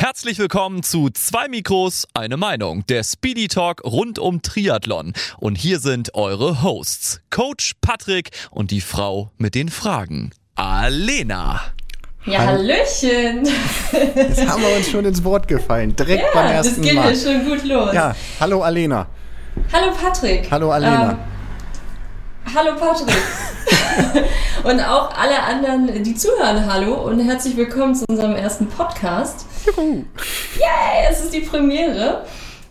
[0.00, 5.12] Herzlich willkommen zu zwei Mikros, eine Meinung, der Speedy Talk rund um Triathlon.
[5.36, 11.60] Und hier sind eure Hosts, Coach Patrick und die Frau mit den Fragen, Alena.
[12.24, 13.46] Ja, Hallöchen.
[13.92, 17.14] Jetzt haben wir uns schon ins Wort gefallen, direkt ja, beim ersten das geht Mal.
[17.14, 17.92] ja schon gut los.
[17.92, 19.06] Ja, hallo Alena.
[19.70, 20.50] Hallo Patrick.
[20.50, 21.10] Hallo Alena.
[21.10, 21.18] Ähm,
[22.54, 23.14] hallo Patrick.
[24.64, 29.44] und auch alle anderen, die zuhören, hallo und herzlich willkommen zu unserem ersten Podcast.
[29.66, 30.04] Juhu.
[30.56, 32.24] Yay, es ist die Premiere.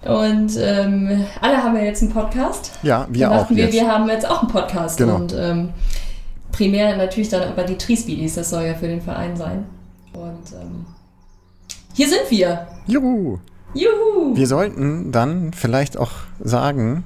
[0.03, 2.71] Und ähm, alle haben ja jetzt einen Podcast.
[2.83, 3.73] Ja, wir auch wir, jetzt.
[3.73, 4.97] wir haben jetzt auch einen Podcast.
[4.97, 5.15] Genau.
[5.15, 5.69] Und ähm,
[6.51, 9.65] primär natürlich dann aber die Triespeedies, das soll ja für den Verein sein.
[10.13, 10.85] Und ähm,
[11.93, 12.67] hier sind wir.
[12.87, 13.39] Juhu.
[13.73, 14.35] Juhu!
[14.35, 17.03] Wir sollten dann vielleicht auch sagen,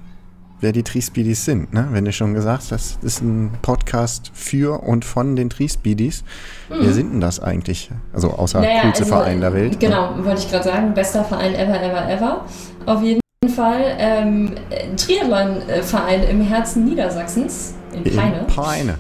[0.64, 1.74] wer die Triespeedies sind.
[1.74, 1.88] Ne?
[1.92, 6.24] Wenn du schon gesagt hast, das ist ein Podcast für und von den Triespeedies.
[6.70, 7.92] Wer sind denn das eigentlich?
[8.14, 9.74] Also außer coolste Verein der Welt.
[9.74, 9.78] ne?
[9.78, 10.94] Genau, wollte ich gerade sagen.
[10.94, 12.46] Bester Verein ever, ever, ever.
[12.86, 13.22] Auf jeden
[13.54, 13.96] Fall.
[14.00, 18.40] Ähm, ein Triathlon-Verein im Herzen Niedersachsens, in Peine.
[18.40, 18.96] In Peine.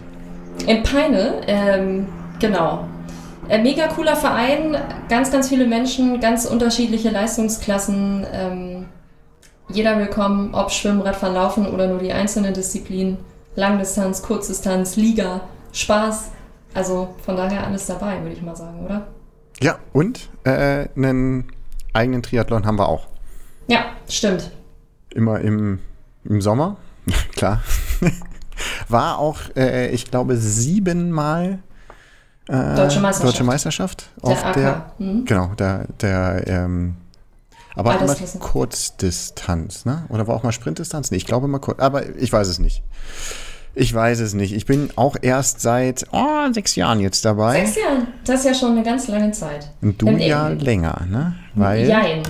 [0.68, 2.08] In Peine, ähm,
[2.40, 2.86] genau.
[3.48, 4.78] Äh, mega cooler Verein,
[5.10, 8.26] ganz, ganz viele Menschen, ganz unterschiedliche Leistungsklassen.
[8.34, 8.86] Ähm,
[9.70, 13.18] jeder willkommen, ob Schwimmen, Radfahren, Laufen oder nur die einzelnen Disziplinen.
[13.56, 15.42] Langdistanz, Kurzdistanz, Liga,
[15.74, 16.32] Spaß.
[16.74, 19.08] Also von daher alles dabei, würde ich mal sagen, oder?
[19.62, 21.46] Ja, und äh, einen
[21.94, 23.08] eigenen Triathlon haben wir auch.
[23.68, 24.52] Ja, stimmt.
[25.14, 25.80] Immer im,
[26.26, 26.78] im Sommer,
[27.36, 27.62] klar.
[28.90, 31.60] War auch, äh, ich glaube, siebenmal
[32.48, 33.24] äh, Deutsche Meisterschaft.
[33.24, 35.26] Deutsche Meisterschaft auf Der der, Mhm.
[35.26, 36.96] genau, der, der, ähm,
[37.76, 38.40] aber immer Altersklasse.
[38.40, 40.06] Kurzdistanz, ne?
[40.10, 41.12] Oder war auch mal Sprintdistanz?
[41.12, 42.84] Nee, ich glaube immer kurz, aber ich weiß es nicht.
[43.76, 44.54] Ich weiß es nicht.
[44.54, 47.66] Ich bin auch erst seit oh, sechs Jahren jetzt dabei.
[47.66, 49.70] Sechs Jahre, das ist ja schon eine ganz lange Zeit.
[49.82, 51.36] Und du ja länger, ne?
[51.56, 52.22] Weil, Jein.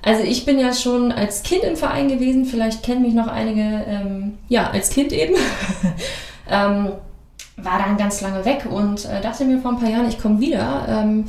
[0.00, 3.60] Also ich bin ja schon als Kind im Verein gewesen, vielleicht kennen mich noch einige,
[3.60, 5.34] ähm, ja, als Kind eben.
[6.48, 6.92] ähm,
[7.56, 10.40] war dann ganz lange weg und äh, dachte mir vor ein paar Jahren, ich komme
[10.40, 10.86] wieder.
[10.88, 11.24] Ähm,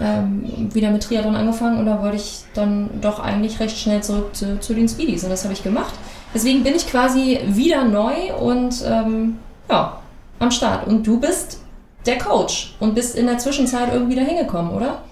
[0.00, 4.34] ähm, wieder mit Triathlon angefangen und da wollte ich dann doch eigentlich recht schnell zurück
[4.34, 5.94] zu, zu den Speedies und das habe ich gemacht.
[6.34, 9.38] Deswegen bin ich quasi wieder neu und ähm,
[9.70, 10.00] ja,
[10.40, 10.86] am Start.
[10.86, 11.60] Und du bist
[12.06, 15.02] der Coach und bist in der Zwischenzeit irgendwie da hingekommen, oder?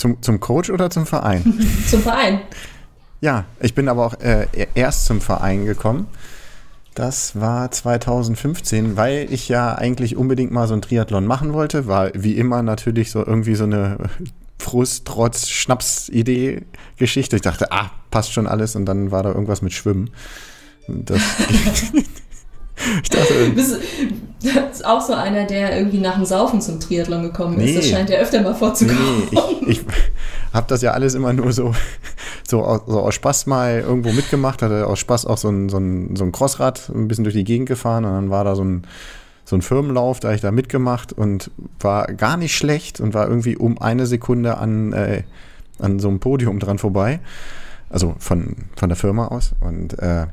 [0.00, 1.42] zum, zum Coach oder zum Verein?
[1.88, 2.40] Zum Verein.
[3.20, 6.06] Ja, ich bin aber auch äh, erst zum Verein gekommen.
[7.00, 11.86] Das war 2015, weil ich ja eigentlich unbedingt mal so ein Triathlon machen wollte.
[11.86, 13.96] War wie immer natürlich so irgendwie so eine
[14.58, 17.36] Frust, Trotz, Schnaps-Idee-Geschichte.
[17.36, 18.76] Ich dachte, ah, passt schon alles.
[18.76, 20.10] Und dann war da irgendwas mit Schwimmen.
[20.88, 21.22] Und Das,
[23.02, 23.76] ich dachte, Bist,
[24.42, 27.64] das ist auch so einer, der irgendwie nach dem Saufen zum Triathlon gekommen ist.
[27.64, 27.74] Nee.
[27.76, 29.28] Das scheint ja öfter mal vorzukommen.
[29.30, 29.86] nee, ich, ich
[30.52, 31.74] habe das ja alles immer nur so,
[32.48, 35.78] so, aus, so aus Spaß mal irgendwo mitgemacht, hatte aus Spaß auch so ein, so,
[35.78, 38.64] ein, so ein Crossrad ein bisschen durch die Gegend gefahren und dann war da so
[38.64, 38.86] ein,
[39.44, 43.28] so ein Firmenlauf, da habe ich da mitgemacht und war gar nicht schlecht und war
[43.28, 45.24] irgendwie um eine Sekunde an, äh,
[45.78, 47.20] an so einem Podium dran vorbei.
[47.90, 49.50] Also von, von der Firma aus.
[49.60, 50.26] Und äh,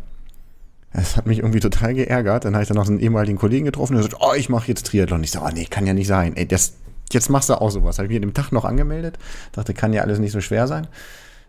[0.93, 2.45] es hat mich irgendwie total geärgert.
[2.45, 4.67] Dann habe ich dann noch so einen ehemaligen Kollegen getroffen und gesagt, oh, ich mache
[4.67, 5.23] jetzt Triathlon.
[5.23, 6.35] Ich so, oh nee, kann ja nicht sein.
[6.35, 6.73] Ey, das,
[7.11, 7.97] jetzt machst du auch sowas.
[7.99, 9.17] Habe ich mir den Tag noch angemeldet.
[9.51, 10.87] Dachte, kann ja alles nicht so schwer sein.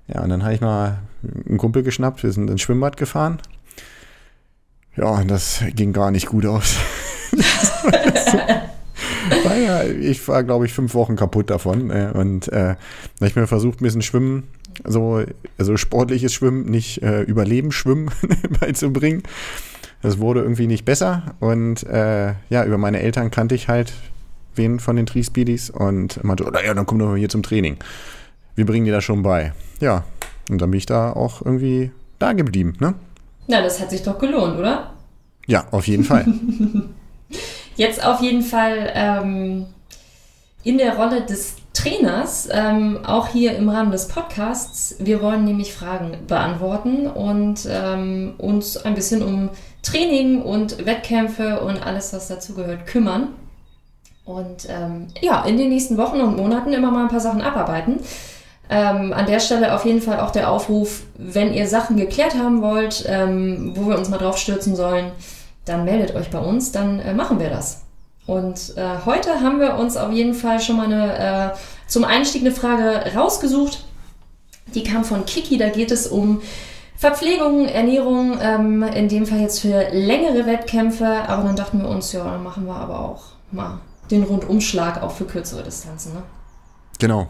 [0.07, 2.23] Ja, und dann habe ich mal einen Kumpel geschnappt.
[2.23, 3.39] Wir sind ins Schwimmbad gefahren.
[4.97, 6.77] Ja, und das ging gar nicht gut aus.
[9.45, 11.91] war ja, ich war, glaube ich, fünf Wochen kaputt davon.
[11.91, 12.77] äh, Und äh, da
[13.21, 14.49] habe ich mir versucht, ein bisschen Schwimmen,
[14.85, 15.23] so
[15.57, 18.11] also sportliches Schwimmen, nicht äh, Überleben schwimmen
[18.61, 19.23] beizubringen.
[20.03, 21.35] Das wurde irgendwie nicht besser.
[21.41, 23.93] Und äh, ja, über meine Eltern kannte ich halt
[24.55, 27.77] wen von den Tri-Speedies und meinte, oh, ja, dann komm doch mal hier zum Training.
[28.55, 29.53] Wir bringen dir das schon bei.
[29.81, 30.05] Ja,
[30.51, 32.95] und dann bin ich da auch irgendwie da geblieben, ne?
[33.47, 34.93] Na, das hat sich doch gelohnt, oder?
[35.47, 36.27] Ja, auf jeden Fall.
[37.77, 39.67] Jetzt auf jeden Fall ähm,
[40.65, 44.97] in der Rolle des Trainers, ähm, auch hier im Rahmen des Podcasts.
[44.99, 49.51] Wir wollen nämlich Fragen beantworten und ähm, uns ein bisschen um
[49.83, 53.29] Training und Wettkämpfe und alles, was dazugehört, kümmern.
[54.25, 58.01] Und ähm, ja, in den nächsten Wochen und Monaten immer mal ein paar Sachen abarbeiten.
[58.69, 62.61] Ähm, an der Stelle auf jeden Fall auch der Aufruf, wenn ihr Sachen geklärt haben
[62.61, 65.13] wollt, ähm, wo wir uns mal drauf stürzen sollen,
[65.65, 67.88] dann meldet euch bei uns, dann äh, machen wir das.
[68.29, 72.43] Und äh, heute haben wir uns auf jeden Fall schon mal eine, äh, zum Einstieg
[72.43, 73.87] eine Frage rausgesucht.
[74.75, 76.43] Die kam von Kiki, da geht es um
[76.99, 81.07] Verpflegung, Ernährung, ähm, in dem Fall jetzt für längere Wettkämpfe.
[81.07, 83.79] Aber dann dachten wir uns, ja, dann machen wir aber auch mal
[84.11, 86.13] den Rundumschlag auch für kürzere Distanzen.
[86.13, 86.23] Ne?
[86.99, 87.29] Genau.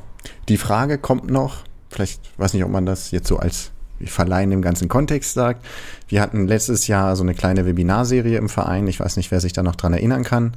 [0.49, 1.59] Die Frage kommt noch,
[1.91, 3.71] vielleicht weiß nicht, ob man das jetzt so als
[4.06, 5.65] Verleihen im ganzen Kontext sagt.
[6.09, 8.87] Wir hatten letztes Jahr so eine kleine Webinarserie im Verein.
[8.87, 10.55] Ich weiß nicht, wer sich da noch dran erinnern kann.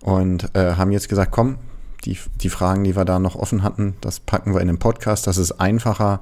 [0.00, 1.58] Und äh, haben jetzt gesagt, komm,
[2.04, 5.26] die, die Fragen, die wir da noch offen hatten, das packen wir in den Podcast.
[5.26, 6.20] Das ist einfacher,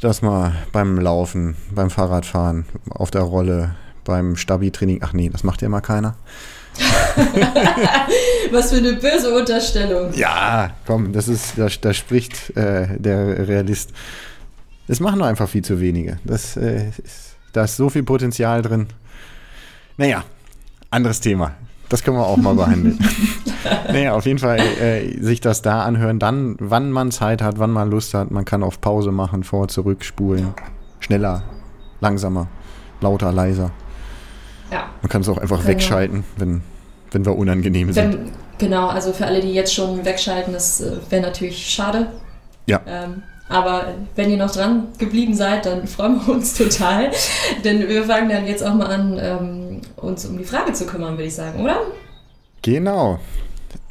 [0.00, 3.74] dass man beim Laufen, beim Fahrradfahren, auf der Rolle,
[4.04, 6.14] beim Stabi-Training, ach nee, das macht ja mal keiner.
[8.52, 10.12] Was für eine böse Unterstellung.
[10.14, 13.90] Ja, komm, das ist, da, da spricht äh, der Realist.
[14.88, 16.18] Das machen nur einfach viel zu wenige.
[16.24, 18.88] Das, äh, ist, da ist so viel Potenzial drin.
[19.98, 20.24] Naja,
[20.90, 21.52] anderes Thema.
[21.90, 22.98] Das können wir auch mal behandeln.
[23.88, 27.70] naja, auf jeden Fall äh, sich das da anhören, dann, wann man Zeit hat, wann
[27.70, 28.30] man Lust hat.
[28.30, 30.54] Man kann auf Pause machen, vor, zurück, spulen.
[31.00, 31.44] Schneller,
[32.00, 32.48] langsamer,
[33.00, 33.70] lauter, leiser.
[34.70, 34.90] Ja.
[35.02, 35.68] Man kann es auch einfach genau.
[35.68, 36.62] wegschalten, wenn,
[37.10, 38.14] wenn wir unangenehm sind.
[38.14, 42.08] Wenn, genau, also für alle, die jetzt schon wegschalten, das äh, wäre natürlich schade.
[42.66, 42.80] Ja.
[42.86, 47.10] Ähm, aber wenn ihr noch dran geblieben seid, dann freuen wir uns total.
[47.64, 51.14] Denn wir fangen dann jetzt auch mal an, ähm, uns um die Frage zu kümmern,
[51.14, 51.80] würde ich sagen, oder?
[52.62, 53.18] Genau.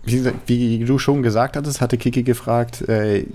[0.04, 3.26] Wie, wie, du schon gesagt hattest, hatte Kiki gefragt, äh,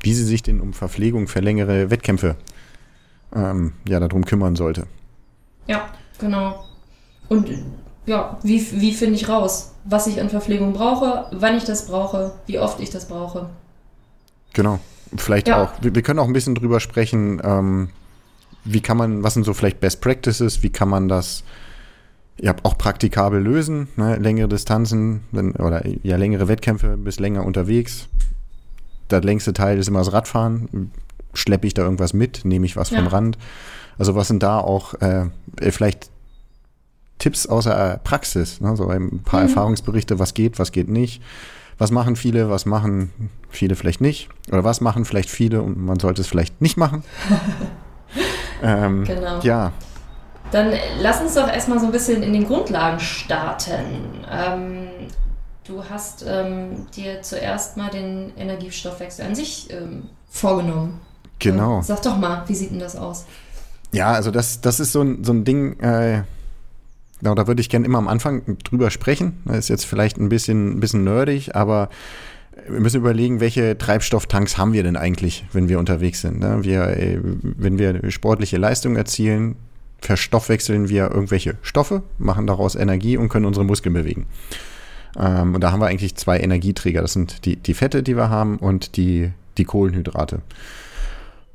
[0.00, 2.36] wie sie sich denn um Verpflegung für längere Wettkämpfe
[3.34, 4.86] ähm, ja, darum kümmern sollte.
[5.66, 5.88] Ja,
[6.18, 6.64] genau.
[7.28, 7.50] Und
[8.06, 12.32] ja, wie, wie finde ich raus, was ich an Verpflegung brauche, wann ich das brauche,
[12.46, 13.50] wie oft ich das brauche?
[14.52, 14.80] Genau.
[15.16, 15.64] Vielleicht ja.
[15.64, 17.90] auch, wir, wir, können auch ein bisschen drüber sprechen, ähm,
[18.64, 21.44] wie kann man, was sind so vielleicht Best Practices, wie kann man das
[22.40, 24.16] ja, auch praktikabel lösen, ne?
[24.16, 28.08] längere Distanzen wenn, oder ja längere Wettkämpfe bis länger unterwegs.
[29.10, 30.92] Der längste Teil ist immer das Radfahren.
[31.32, 32.44] Schleppe ich da irgendwas mit?
[32.44, 32.98] Nehme ich was ja.
[32.98, 33.38] vom Rand?
[33.96, 35.26] Also was sind da auch äh,
[35.58, 36.10] vielleicht
[37.18, 38.60] Tipps aus der Praxis?
[38.60, 38.76] Ne?
[38.76, 39.48] So ein paar mhm.
[39.48, 41.22] Erfahrungsberichte, was geht, was geht nicht
[41.78, 44.28] was machen viele, was machen viele vielleicht nicht.
[44.50, 47.04] Oder was machen vielleicht viele und man sollte es vielleicht nicht machen.
[48.62, 49.40] ähm, genau.
[49.40, 49.72] Ja.
[50.50, 54.24] Dann lass uns doch erstmal so ein bisschen in den Grundlagen starten.
[54.30, 54.88] Ähm,
[55.64, 61.00] du hast ähm, dir zuerst mal den Energiestoffwechsel an sich ähm, vorgenommen.
[61.38, 61.82] Genau.
[61.82, 63.26] Sag doch mal, wie sieht denn das aus?
[63.92, 66.22] Ja, also das, das ist so ein, so ein Ding, äh,
[67.20, 69.38] Genau, da würde ich gerne immer am Anfang drüber sprechen.
[69.44, 71.88] Das ist jetzt vielleicht ein bisschen, ein bisschen nerdig, aber
[72.68, 76.40] wir müssen überlegen, welche Treibstofftanks haben wir denn eigentlich, wenn wir unterwegs sind.
[76.40, 76.58] Ne?
[76.62, 79.56] Wir, äh, wenn wir sportliche Leistung erzielen,
[80.00, 84.26] verstoffwechseln wir irgendwelche Stoffe, machen daraus Energie und können unsere Muskeln bewegen.
[85.18, 87.02] Ähm, und da haben wir eigentlich zwei Energieträger.
[87.02, 90.40] Das sind die, die Fette, die wir haben und die, die Kohlenhydrate.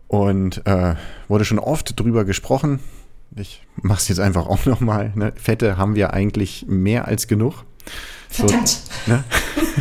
[0.08, 0.96] Und äh,
[1.28, 2.80] wurde schon oft drüber gesprochen,
[3.36, 5.12] ich mache es jetzt einfach auch nochmal.
[5.16, 5.34] Ne?
[5.36, 7.64] Fette haben wir eigentlich mehr als genug.
[8.30, 8.68] Verdammt.
[8.68, 9.24] So, ne?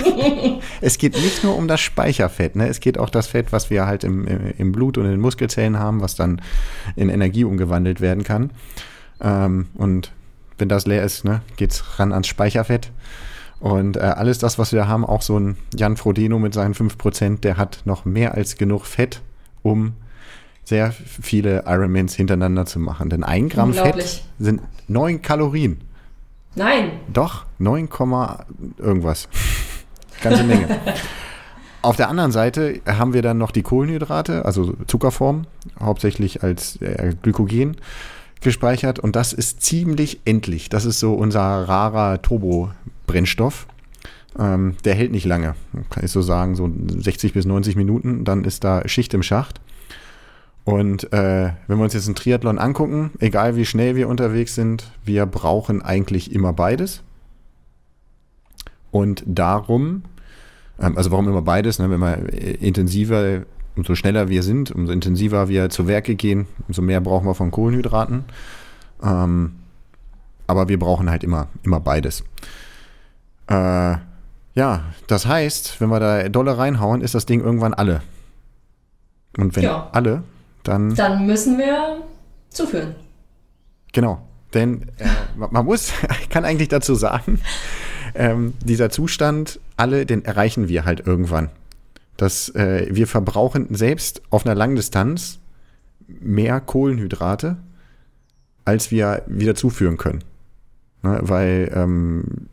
[0.81, 2.69] es geht nicht nur um das Speicherfett, ne?
[2.69, 5.79] es geht auch das Fett, was wir halt im, im Blut und in den Muskelzellen
[5.79, 6.43] haben, was dann
[6.97, 8.51] in Energie umgewandelt werden kann.
[9.23, 10.13] Ähm, und
[10.59, 12.91] wenn das leer ist, ne, geht es ran ans Speicherfett.
[13.59, 17.41] Und äh, alles das, was wir haben, auch so ein Jan Frodeno mit seinen 5%,
[17.41, 19.23] der hat noch mehr als genug Fett,
[19.63, 19.95] um
[20.65, 23.11] sehr viele Ironmans hintereinander zu machen.
[23.11, 25.81] Denn ein Gramm Fett sind 9 Kalorien.
[26.55, 26.93] Nein.
[27.13, 27.89] Doch, 9,
[28.79, 29.29] irgendwas.
[30.23, 30.69] Ganze Menge.
[31.83, 35.47] Auf der anderen Seite haben wir dann noch die Kohlenhydrate, also Zuckerform,
[35.81, 37.77] hauptsächlich als äh, Glykogen
[38.41, 39.01] gespeichert.
[39.01, 40.69] Und das ist ziemlich endlich.
[40.69, 43.67] Das ist so unser rarer Turbo-Brennstoff.
[44.39, 45.57] Ähm, der hält nicht lange,
[45.91, 48.25] kann ich so sagen, so 60 bis 90 Minuten.
[48.25, 49.61] Dann ist da Schicht im Schacht.
[50.65, 54.93] Und äh, wenn wir uns jetzt einen Triathlon angucken, egal wie schnell wir unterwegs sind,
[55.05, 57.03] wir brauchen eigentlich immer beides.
[58.93, 60.03] Und darum,
[60.81, 61.79] ähm, also warum immer beides?
[61.81, 61.91] Ne?
[61.91, 63.43] Wenn wir intensiver,
[63.75, 67.51] umso schneller wir sind, umso intensiver wir zu Werke gehen, umso mehr brauchen wir von
[67.51, 68.25] Kohlenhydraten.
[69.03, 69.55] Ähm,
[70.47, 72.23] aber wir brauchen halt immer, immer beides.
[73.49, 73.97] Äh,
[74.55, 78.03] ja, das heißt, wenn wir da Dolle reinhauen, ist das Ding irgendwann alle.
[79.39, 79.89] Und wenn ja.
[79.93, 80.23] alle,
[80.65, 80.95] dann.
[80.95, 82.03] Dann müssen wir
[82.51, 82.95] zuführen.
[83.93, 84.23] Genau.
[84.55, 85.93] Denn äh, man muss,
[86.23, 87.41] ich kann eigentlich dazu sagen,
[88.15, 91.51] ähm, dieser Zustand, alle, den erreichen wir halt irgendwann.
[92.17, 95.39] Dass äh, wir verbrauchen selbst auf einer Langdistanz
[96.07, 97.57] mehr Kohlenhydrate,
[98.65, 100.23] als wir wieder zuführen können.
[101.03, 102.49] Ne, weil ähm,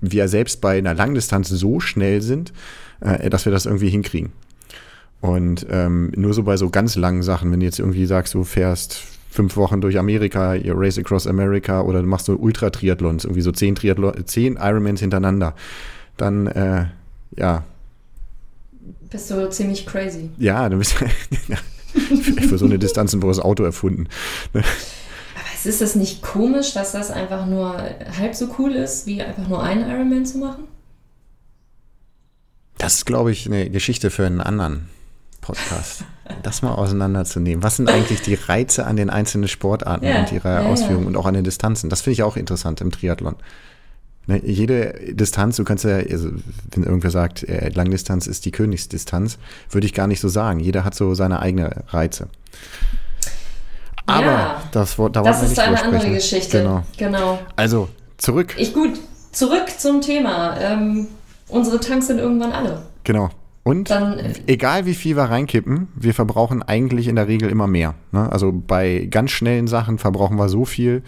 [0.00, 2.52] wir selbst bei einer Langdistanz so schnell sind,
[3.00, 4.32] äh, dass wir das irgendwie hinkriegen.
[5.24, 8.44] Und ähm, nur so bei so ganz langen Sachen, wenn du jetzt irgendwie sagst, du
[8.44, 9.00] fährst
[9.30, 13.50] fünf Wochen durch Amerika, ihr Race Across America oder du machst so Ultra-Triathlons, irgendwie so
[13.50, 15.54] zehn, Triathlon, zehn Ironmans hintereinander,
[16.18, 16.88] dann, äh,
[17.38, 17.64] ja,
[19.10, 20.28] Bist du ziemlich crazy.
[20.36, 24.08] Ja, du bist für so eine Distanz ein das Auto erfunden.
[24.52, 24.62] Aber
[25.64, 27.82] ist es nicht komisch, dass das einfach nur
[28.18, 30.64] halb so cool ist, wie einfach nur einen Ironman zu machen?
[32.76, 34.90] Das ist, glaube ich, eine Geschichte für einen anderen
[35.44, 36.04] Podcast.
[36.42, 37.62] Das mal auseinanderzunehmen.
[37.62, 41.08] Was sind eigentlich die Reize an den einzelnen Sportarten ja, und ihrer ja, Ausführung ja.
[41.08, 41.90] und auch an den Distanzen?
[41.90, 43.36] Das finde ich auch interessant im Triathlon.
[44.26, 46.30] Ne, jede Distanz, du kannst ja, also
[46.70, 49.36] wenn irgendwer sagt, äh, Langdistanz ist die Königsdistanz,
[49.68, 50.60] würde ich gar nicht so sagen.
[50.60, 52.28] Jeder hat so seine eigene Reize.
[54.06, 56.62] Aber das, da das ist eine andere Geschichte.
[56.62, 56.84] Genau.
[56.96, 57.38] genau.
[57.54, 58.54] Also zurück.
[58.56, 58.98] Ich gut,
[59.30, 60.58] zurück zum Thema.
[60.58, 61.08] Ähm,
[61.48, 62.86] unsere Tanks sind irgendwann alle.
[63.04, 63.28] Genau.
[63.64, 67.66] Und Dann, äh, egal wie viel wir reinkippen, wir verbrauchen eigentlich in der Regel immer
[67.66, 67.94] mehr.
[68.12, 68.30] Ne?
[68.30, 71.02] Also bei ganz schnellen Sachen verbrauchen wir so viel.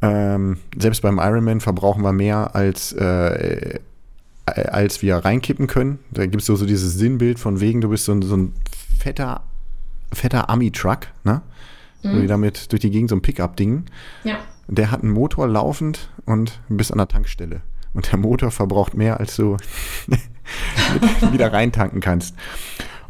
[0.00, 3.80] Ähm, selbst beim Ironman verbrauchen wir mehr als, äh,
[4.46, 5.98] als wir reinkippen können.
[6.12, 8.52] Da gibt es so, so dieses Sinnbild von wegen, du bist so ein, so ein
[8.96, 9.42] fetter,
[10.12, 11.42] fetter Ami-Truck, ne?
[12.04, 12.20] Mhm.
[12.20, 13.86] Die damit durch die Gegend so ein Pickup-Ding.
[14.22, 14.38] Ja.
[14.68, 17.62] Der hat einen Motor laufend und bis an der Tankstelle.
[17.92, 19.56] Und der Motor verbraucht mehr, als du
[21.32, 22.34] wieder reintanken kannst.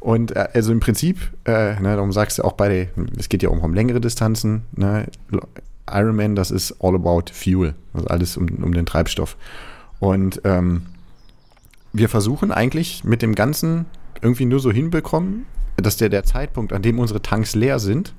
[0.01, 3.49] Und äh, also im Prinzip, äh, ne, darum sagst du auch bei, es geht ja
[3.49, 5.07] auch um längere Distanzen, ne,
[5.91, 9.37] Ironman, das ist all about fuel, also alles um, um den Treibstoff.
[9.99, 10.83] Und ähm,
[11.93, 13.87] wir versuchen eigentlich mit dem Ganzen
[14.21, 18.15] irgendwie nur so hinbekommen, dass der, der Zeitpunkt, an dem unsere Tanks leer sind,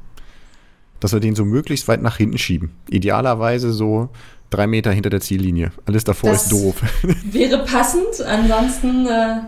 [0.99, 2.71] dass wir den so möglichst weit nach hinten schieben.
[2.89, 4.09] Idealerweise so
[4.49, 5.71] drei Meter hinter der Ziellinie.
[5.85, 6.81] Alles davor das ist doof.
[7.31, 9.41] Wäre passend, ansonsten äh,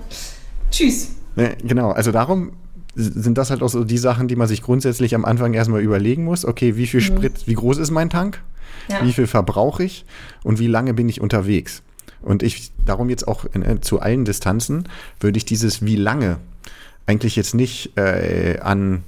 [0.72, 1.16] tschüss.
[1.36, 2.54] Ja, genau, also darum
[2.96, 6.26] sind das halt auch so die Sachen, die man sich grundsätzlich am Anfang erstmal überlegen
[6.26, 6.44] muss.
[6.46, 7.06] Okay, wie viel mhm.
[7.06, 8.42] Sprit, wie groß ist mein Tank?
[8.90, 9.06] Ja.
[9.06, 10.06] Wie viel verbrauche ich?
[10.44, 11.84] Und wie lange bin ich unterwegs?
[12.22, 14.90] Und ich, darum jetzt auch in, äh, zu allen Distanzen,
[15.20, 16.38] würde ich dieses wie lange
[17.06, 19.04] eigentlich jetzt nicht äh, an,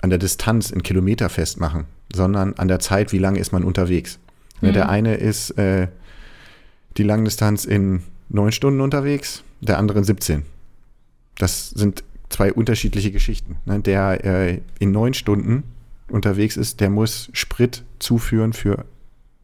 [0.00, 4.18] an der Distanz in Kilometer festmachen, sondern an der Zeit, wie lange ist man unterwegs.
[4.60, 4.72] Mhm.
[4.72, 5.88] Der eine ist äh,
[6.96, 10.42] die Langdistanz in neun Stunden unterwegs, der andere in 17.
[11.36, 13.56] Das sind zwei unterschiedliche Geschichten.
[13.64, 13.80] Ne?
[13.80, 15.64] Der äh, in neun Stunden
[16.08, 18.84] unterwegs ist, der muss Sprit zuführen für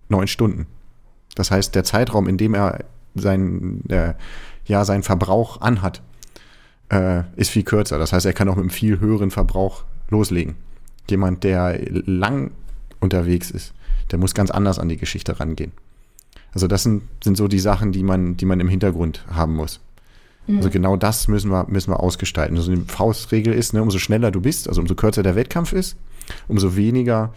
[0.08, 0.66] neun Stunden.
[1.34, 4.14] Das heißt, der Zeitraum, in dem er sein, äh,
[4.66, 6.02] ja, seinen Verbrauch anhat,
[6.90, 7.98] äh, ist viel kürzer.
[7.98, 10.56] Das heißt, er kann auch mit einem viel höheren Verbrauch loslegen.
[11.08, 12.52] Jemand, der lang
[13.00, 13.74] unterwegs ist,
[14.10, 15.72] der muss ganz anders an die Geschichte rangehen.
[16.52, 19.80] Also das sind, sind so die Sachen, die man, die man im Hintergrund haben muss.
[20.46, 20.58] Mhm.
[20.58, 22.56] Also genau das müssen wir, müssen wir ausgestalten.
[22.56, 25.96] Also eine Faustregel ist, ne, umso schneller du bist, also umso kürzer der Wettkampf ist,
[26.48, 27.32] umso weniger,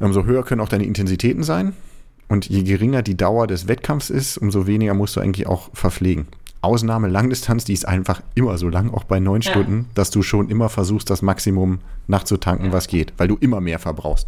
[0.00, 1.72] umso höher können auch deine Intensitäten sein.
[2.28, 6.26] Und je geringer die Dauer des Wettkampfs ist, umso weniger musst du eigentlich auch verpflegen.
[6.62, 9.50] Ausnahme Langdistanz, die ist einfach immer so lang, auch bei neun ja.
[9.50, 12.72] Stunden, dass du schon immer versuchst, das Maximum nachzutanken, ja.
[12.72, 14.26] was geht, weil du immer mehr verbrauchst.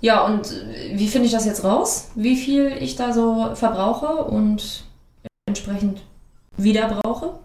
[0.00, 0.54] Ja, und
[0.92, 2.10] wie finde ich das jetzt raus?
[2.14, 4.84] Wie viel ich da so verbrauche und
[5.46, 6.02] entsprechend
[6.56, 7.38] wieder brauche?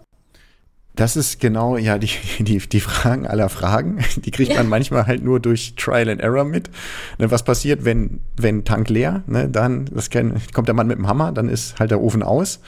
[0.96, 3.98] Das ist genau, ja, die, die, die Fragen aller Fragen.
[4.16, 4.58] Die kriegt ja.
[4.58, 6.70] man manchmal halt nur durch Trial and Error mit.
[7.18, 10.96] Ne, was passiert, wenn, wenn Tank leer, ne, dann, das kann, kommt der Mann mit
[10.96, 12.60] dem Hammer, dann ist halt der Ofen aus.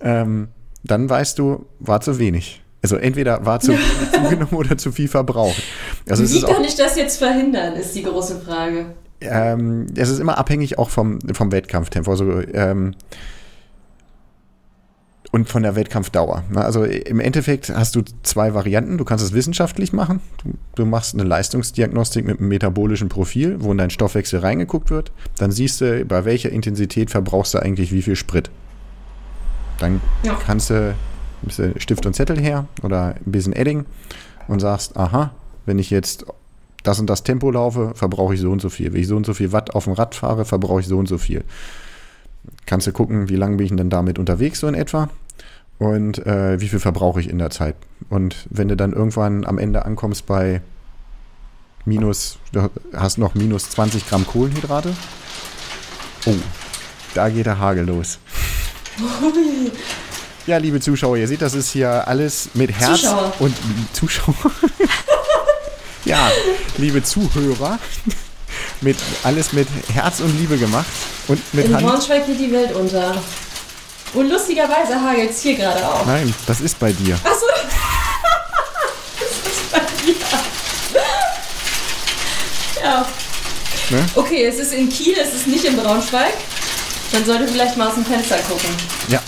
[0.00, 0.48] Ähm,
[0.84, 2.62] dann weißt du, war zu wenig.
[2.82, 5.60] Also entweder war zu viel zugenommen oder zu viel verbraucht.
[6.08, 10.38] Also Wie kann ich das jetzt verhindern, ist die große Frage ähm, es ist immer
[10.38, 12.10] abhängig auch vom, vom Wettkampftempo.
[12.10, 12.94] Also, ähm,
[15.32, 16.44] und von der Wettkampfdauer.
[16.50, 16.64] Ne?
[16.64, 18.96] Also im Endeffekt hast du zwei Varianten.
[18.96, 20.20] Du kannst es wissenschaftlich machen.
[20.42, 25.12] Du, du, machst eine Leistungsdiagnostik mit einem metabolischen Profil, wo in deinen Stoffwechsel reingeguckt wird.
[25.36, 28.50] Dann siehst du, bei welcher Intensität verbrauchst du eigentlich wie viel Sprit.
[29.78, 30.38] Dann ja.
[30.46, 30.94] kannst du ein
[31.42, 33.84] bisschen Stift und Zettel her oder ein bisschen Edding
[34.48, 35.32] und sagst, aha,
[35.66, 36.24] wenn ich jetzt
[36.86, 38.92] das und das Tempo laufe, verbrauche ich so und so viel.
[38.92, 41.08] Wenn ich so und so viel Watt auf dem Rad fahre, verbrauche ich so und
[41.08, 41.44] so viel.
[42.64, 45.08] Kannst du gucken, wie lange bin ich denn damit unterwegs, so in etwa.
[45.78, 47.74] Und äh, wie viel verbrauche ich in der Zeit.
[48.08, 50.62] Und wenn du dann irgendwann am Ende ankommst bei
[51.84, 54.94] minus, du hast noch minus 20 Gramm Kohlenhydrate.
[56.26, 56.34] Oh,
[57.14, 58.18] da geht der Hagel los.
[60.46, 63.32] Ja, liebe Zuschauer, ihr seht, das ist hier alles mit Herz Zuschauer.
[63.40, 63.54] und
[63.92, 64.34] Zuschauer.
[66.06, 66.30] Ja,
[66.78, 67.78] liebe Zuhörer,
[68.80, 70.86] mit, alles mit Herz und Liebe gemacht.
[71.26, 71.84] Und mit In Hand.
[71.84, 73.20] Braunschweig geht die Welt unter.
[74.14, 76.06] Und lustigerweise hagelt es hier gerade auch.
[76.06, 77.18] Nein, das ist bei dir.
[77.24, 77.46] Achso.
[79.20, 80.14] das ist bei dir.
[82.84, 83.06] Ja.
[83.90, 84.06] Ne?
[84.14, 86.34] Okay, es ist in Kiel, es ist nicht in Braunschweig.
[87.12, 88.70] Man sollte vielleicht mal aus dem Fenster gucken.
[89.08, 89.20] Ja.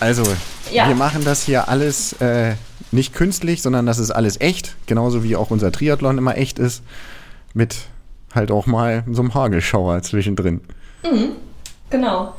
[0.00, 0.24] Also,
[0.72, 0.88] Ja.
[0.88, 2.54] wir machen das hier alles äh,
[2.96, 4.74] nicht künstlich, sondern das ist alles echt.
[4.86, 6.82] Genauso wie auch unser Triathlon immer echt ist.
[7.54, 7.86] Mit
[8.34, 10.60] halt auch mal so einem Hagelschauer zwischendrin.
[11.90, 12.34] Genau.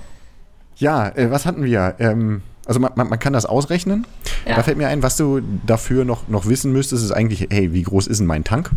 [0.75, 1.95] Ja, äh, was hatten wir?
[1.99, 4.05] Ähm, also man, man, man kann das ausrechnen.
[4.45, 4.55] Ja.
[4.55, 7.83] Da fällt mir ein, was du dafür noch, noch wissen müsstest, ist eigentlich, hey, wie
[7.83, 8.71] groß ist denn mein Tank?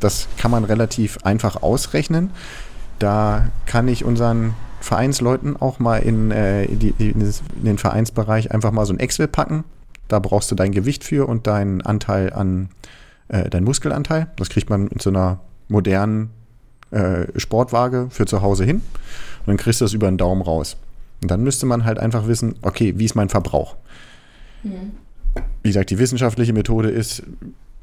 [0.00, 2.30] Das kann man relativ einfach ausrechnen.
[2.98, 7.24] Da kann ich unseren Vereinsleuten auch mal in, äh, die, in
[7.64, 9.64] den Vereinsbereich einfach mal so ein Excel packen.
[10.08, 12.70] Da brauchst du dein Gewicht für und deinen Anteil an,
[13.28, 14.28] äh, deinen Muskelanteil.
[14.36, 16.30] Das kriegt man in so einer modernen
[16.90, 18.76] äh, Sportwaage für zu Hause hin.
[18.76, 20.76] Und dann kriegst du das über den Daumen raus.
[21.22, 23.76] Und dann müsste man halt einfach wissen, okay, wie ist mein Verbrauch?
[25.62, 27.22] Wie gesagt, die wissenschaftliche Methode ist,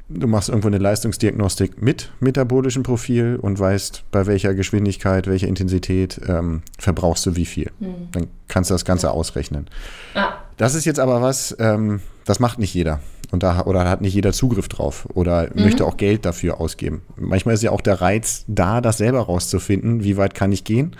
[0.08, 6.20] du machst irgendwo eine Leistungsdiagnostik mit metabolischem Profil und weißt, bei welcher Geschwindigkeit, welcher Intensität
[6.28, 7.70] ähm, verbrauchst du wie viel.
[8.12, 9.66] Dann kannst du das Ganze ausrechnen.
[10.14, 13.00] Ah, Das ist jetzt aber was, ähm, das macht nicht jeder.
[13.30, 17.02] Und da, oder hat nicht jeder Zugriff drauf oder möchte auch Geld dafür ausgeben.
[17.16, 20.94] Manchmal ist ja auch der Reiz da, das selber rauszufinden, wie weit kann ich gehen,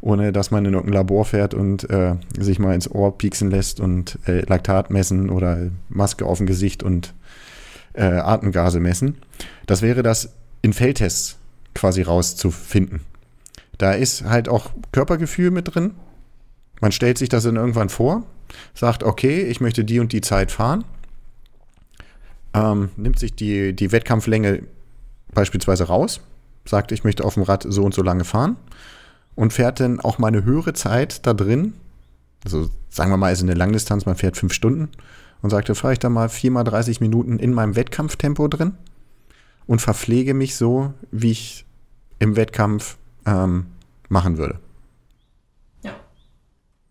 [0.00, 3.78] ohne dass man in irgendein Labor fährt und äh, sich mal ins Ohr pieksen lässt
[3.78, 7.12] und äh, Laktat messen oder Maske auf dem Gesicht und
[7.92, 9.18] äh, Atemgase messen.
[9.66, 10.32] Das wäre das
[10.62, 11.36] in Feldtests
[11.74, 13.00] quasi rauszufinden.
[13.78, 15.92] Da ist halt auch Körpergefühl mit drin.
[16.80, 18.24] Man stellt sich das dann irgendwann vor,
[18.74, 20.84] sagt, okay, ich möchte die und die Zeit fahren,
[22.54, 24.62] ähm, nimmt sich die, die Wettkampflänge
[25.32, 26.20] beispielsweise raus,
[26.64, 28.56] sagt, ich möchte auf dem Rad so und so lange fahren
[29.34, 31.74] und fährt dann auch mal eine höhere Zeit da drin.
[32.44, 34.88] Also sagen wir mal, ist eine Langdistanz, man fährt fünf Stunden
[35.42, 38.74] und sagt, da fahre ich da mal viermal 30 Minuten in meinem Wettkampftempo drin
[39.66, 41.66] und verpflege mich so, wie ich
[42.18, 43.66] im Wettkampf ähm,
[44.08, 44.58] machen würde.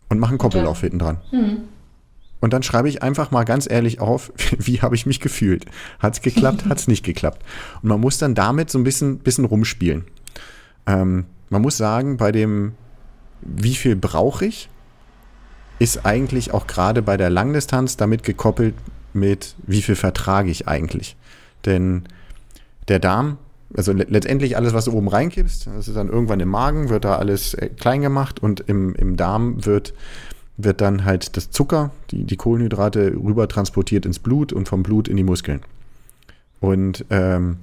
[0.10, 1.18] Und mache einen Koppellauf hinten dran.
[2.42, 5.66] Und dann schreibe ich einfach mal ganz ehrlich auf, wie habe ich mich gefühlt?
[6.00, 7.44] Hat es geklappt, hat es nicht geklappt?
[7.82, 10.06] Und man muss dann damit so ein bisschen, bisschen rumspielen.
[10.86, 12.74] Ähm, man muss sagen, bei dem,
[13.42, 14.70] wie viel brauche ich,
[15.80, 18.76] ist eigentlich auch gerade bei der Langdistanz damit gekoppelt
[19.14, 21.16] mit, wie viel vertrage ich eigentlich.
[21.66, 22.04] Denn
[22.88, 23.38] der Darm,
[23.78, 27.06] also le letztendlich alles, was du oben reinkippst, das ist dann irgendwann im Magen, wird
[27.06, 29.94] da alles äh, klein gemacht und im, im Darm wird,
[30.58, 35.08] wird dann halt das Zucker, die, die Kohlenhydrate rüber transportiert ins Blut und vom Blut
[35.08, 35.62] in die Muskeln.
[36.60, 37.58] Und ähm,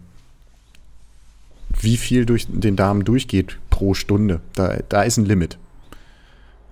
[1.81, 5.59] wie viel durch den Darm durchgeht pro Stunde, da, da ist ein Limit.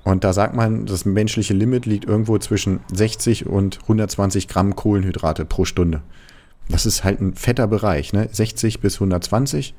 [0.04, 5.44] Und da sagt man, das menschliche Limit liegt irgendwo zwischen 60 und 120 Gramm Kohlenhydrate
[5.44, 6.02] pro Stunde.
[6.70, 8.28] Das ist halt ein fetter Bereich, ne?
[8.30, 9.74] 60 bis 120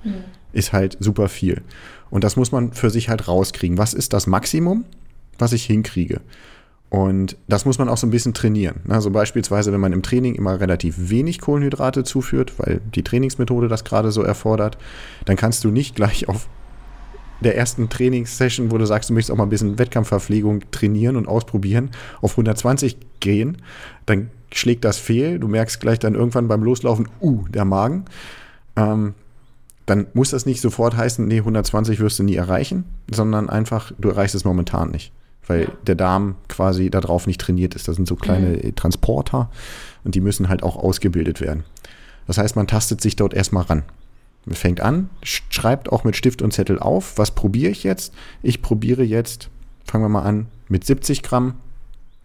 [0.54, 1.62] ist halt super viel.
[2.10, 3.78] Und das muss man für sich halt rauskriegen.
[3.78, 4.84] Was ist das Maximum,
[5.38, 6.22] was ich hinkriege?
[6.90, 8.82] Und das muss man auch so ein bisschen trainieren.
[8.90, 13.86] Also beispielsweise, wenn man im Training immer relativ wenig Kohlenhydrate zuführt, weil die Trainingsmethode das
[13.86, 14.78] gerade so erfordert,
[15.24, 16.50] dann kannst du nicht gleich auf
[17.40, 21.30] der ersten Trainingssession, wo du sagst, du möchtest auch mal ein bisschen Wettkampfverpflegung trainieren und
[21.30, 23.58] ausprobieren, auf 120 gehen,
[24.06, 25.40] dann schlägt das fehl.
[25.40, 28.06] Du merkst gleich dann irgendwann beim Loslaufen, uh, der Magen.
[28.76, 29.14] Ähm,
[29.86, 34.10] dann muss das nicht sofort heißen, nee, 120 wirst du nie erreichen, sondern einfach, du
[34.10, 35.12] erreichst es momentan nicht.
[35.48, 35.70] Weil Ja.
[35.88, 37.88] der Darm quasi darauf nicht trainiert ist.
[37.88, 39.50] Das sind so kleine äh, Transporter
[40.04, 41.64] und die müssen halt auch ausgebildet werden.
[42.28, 43.84] Das heißt, man tastet sich dort erstmal ran.
[44.46, 48.14] Man fängt an, sch- schreibt auch mit Stift und Zettel auf, was probiere ich jetzt?
[48.44, 49.50] Ich probiere jetzt,
[49.84, 51.56] fangen wir mal an, mit 70 Gramm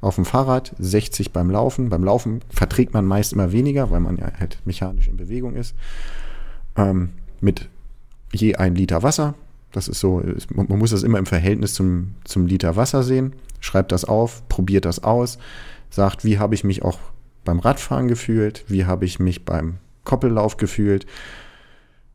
[0.01, 1.89] auf dem Fahrrad, 60 beim Laufen.
[1.89, 5.75] Beim Laufen verträgt man meist immer weniger, weil man ja halt mechanisch in Bewegung ist.
[6.77, 7.69] Ähm, mit
[8.33, 9.35] je ein Liter Wasser.
[9.73, 13.35] Das ist so, man muss das immer im Verhältnis zum, zum Liter Wasser sehen.
[13.61, 15.39] Schreibt das auf, probiert das aus,
[15.91, 16.99] sagt, wie habe ich mich auch
[17.45, 21.07] beim Radfahren gefühlt, wie habe ich mich beim Koppellauf gefühlt,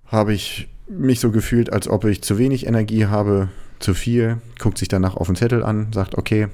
[0.06, 4.78] habe ich mich so gefühlt, als ob ich zu wenig Energie habe, zu viel, guckt
[4.78, 6.48] sich danach auf den Zettel an, sagt, okay,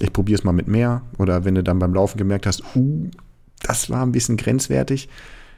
[0.00, 1.02] ich probiere es mal mit mehr.
[1.18, 3.08] Oder wenn du dann beim Laufen gemerkt hast, uh,
[3.62, 5.08] das war ein bisschen grenzwertig,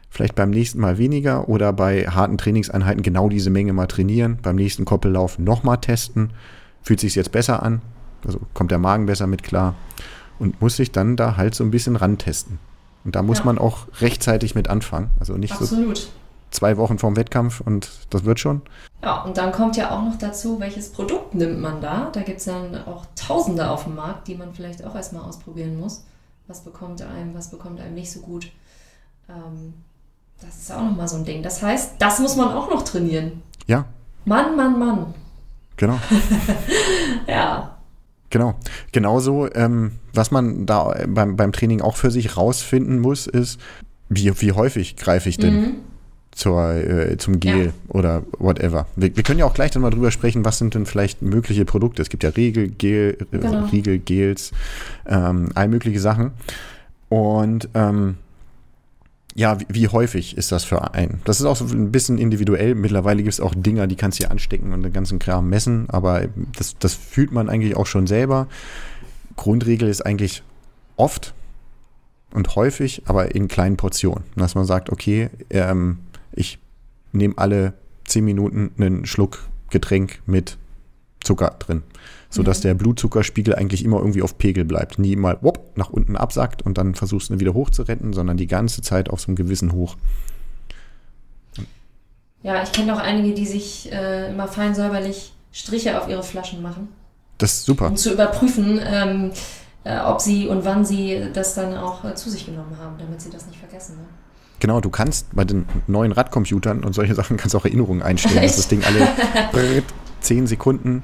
[0.08, 4.56] vielleicht beim nächsten Mal weniger oder bei harten Trainingseinheiten genau diese Menge mal trainieren, beim
[4.56, 6.30] nächsten Koppellauf nochmal testen,
[6.82, 7.82] fühlt sich jetzt besser an,
[8.26, 9.74] also kommt der Magen besser mit klar
[10.38, 12.58] und muss sich dann da halt so ein bisschen rantesten.
[13.04, 13.44] Und da muss Ja.
[13.44, 16.10] man auch rechtzeitig mit anfangen, also nicht so Absolut.
[16.50, 18.62] Zwei Wochen vorm Wettkampf und das wird schon.
[19.02, 22.10] Ja, und dann kommt ja auch noch dazu, welches Produkt nimmt man da.
[22.12, 25.78] Da gibt es dann auch Tausende auf dem Markt, die man vielleicht auch erstmal ausprobieren
[25.78, 26.04] muss.
[26.48, 28.50] Was bekommt einem, was bekommt einem nicht so gut.
[29.28, 29.74] Ähm,
[30.40, 31.42] das ist auch nochmal so ein Ding.
[31.42, 33.42] Das heißt, das muss man auch noch trainieren.
[33.66, 33.84] Ja,
[34.24, 35.14] Mann, Mann, Mann.
[35.76, 35.98] genau.
[37.26, 37.76] Ja.
[38.30, 38.54] Genau.
[38.92, 43.60] Genauso, ähm, was man da beim, beim Training auch für sich rausfinden muss, ist,
[44.08, 45.76] wie, wie häufig greife ich denn Mhm.
[46.40, 47.72] Zur, äh, zum Gel Ja.
[47.88, 48.86] oder whatever.
[48.96, 51.64] Wir, wir können ja auch gleich dann mal drüber sprechen, was sind denn vielleicht mögliche
[51.64, 52.00] Produkte.
[52.02, 53.66] Es gibt ja Riegel, Gel, äh, Genau.
[53.66, 54.52] Riegel, Gels,
[55.06, 56.32] ähm, all mögliche Sachen.
[57.10, 58.16] Und ähm,
[59.34, 61.20] ja, wie, wie häufig ist das für einen?
[61.24, 62.74] Das ist auch so ein bisschen individuell.
[62.74, 65.88] Mittlerweile gibt es auch Dinger, die kannst du hier anstecken und den ganzen Kram messen,
[65.90, 66.22] aber
[66.56, 68.48] das, das fühlt man eigentlich auch schon selber.
[69.36, 70.42] Grundregel ist eigentlich
[70.96, 71.34] oft
[72.32, 74.24] und häufig, aber in kleinen Portionen.
[74.36, 75.98] Dass man sagt, okay, ähm,
[76.32, 76.58] ich
[77.12, 80.58] nehme alle 10 Minuten einen Schluck Getränk mit
[81.22, 81.82] Zucker drin,
[82.30, 84.98] sodass der Blutzuckerspiegel eigentlich immer irgendwie auf Pegel bleibt.
[84.98, 88.46] Nie mal wupp, nach unten absackt und dann versuchst du ihn wieder hochzuretten, sondern die
[88.46, 89.96] ganze Zeit auf so einem gewissen Hoch.
[92.42, 96.62] Ja, ich kenne auch einige, die sich äh, immer fein säuberlich Striche auf ihre Flaschen
[96.62, 96.88] machen,
[97.38, 97.88] Das ist super.
[97.88, 99.32] um zu überprüfen, ähm,
[99.84, 103.20] äh, ob sie und wann sie das dann auch äh, zu sich genommen haben, damit
[103.20, 103.96] sie das nicht vergessen.
[103.96, 104.04] Ne?
[104.60, 108.56] Genau, du kannst bei den neuen Radcomputern und solche Sachen kannst auch Erinnerungen einstellen, dass
[108.56, 109.08] das Ding alle
[110.20, 111.02] 10 Sekunden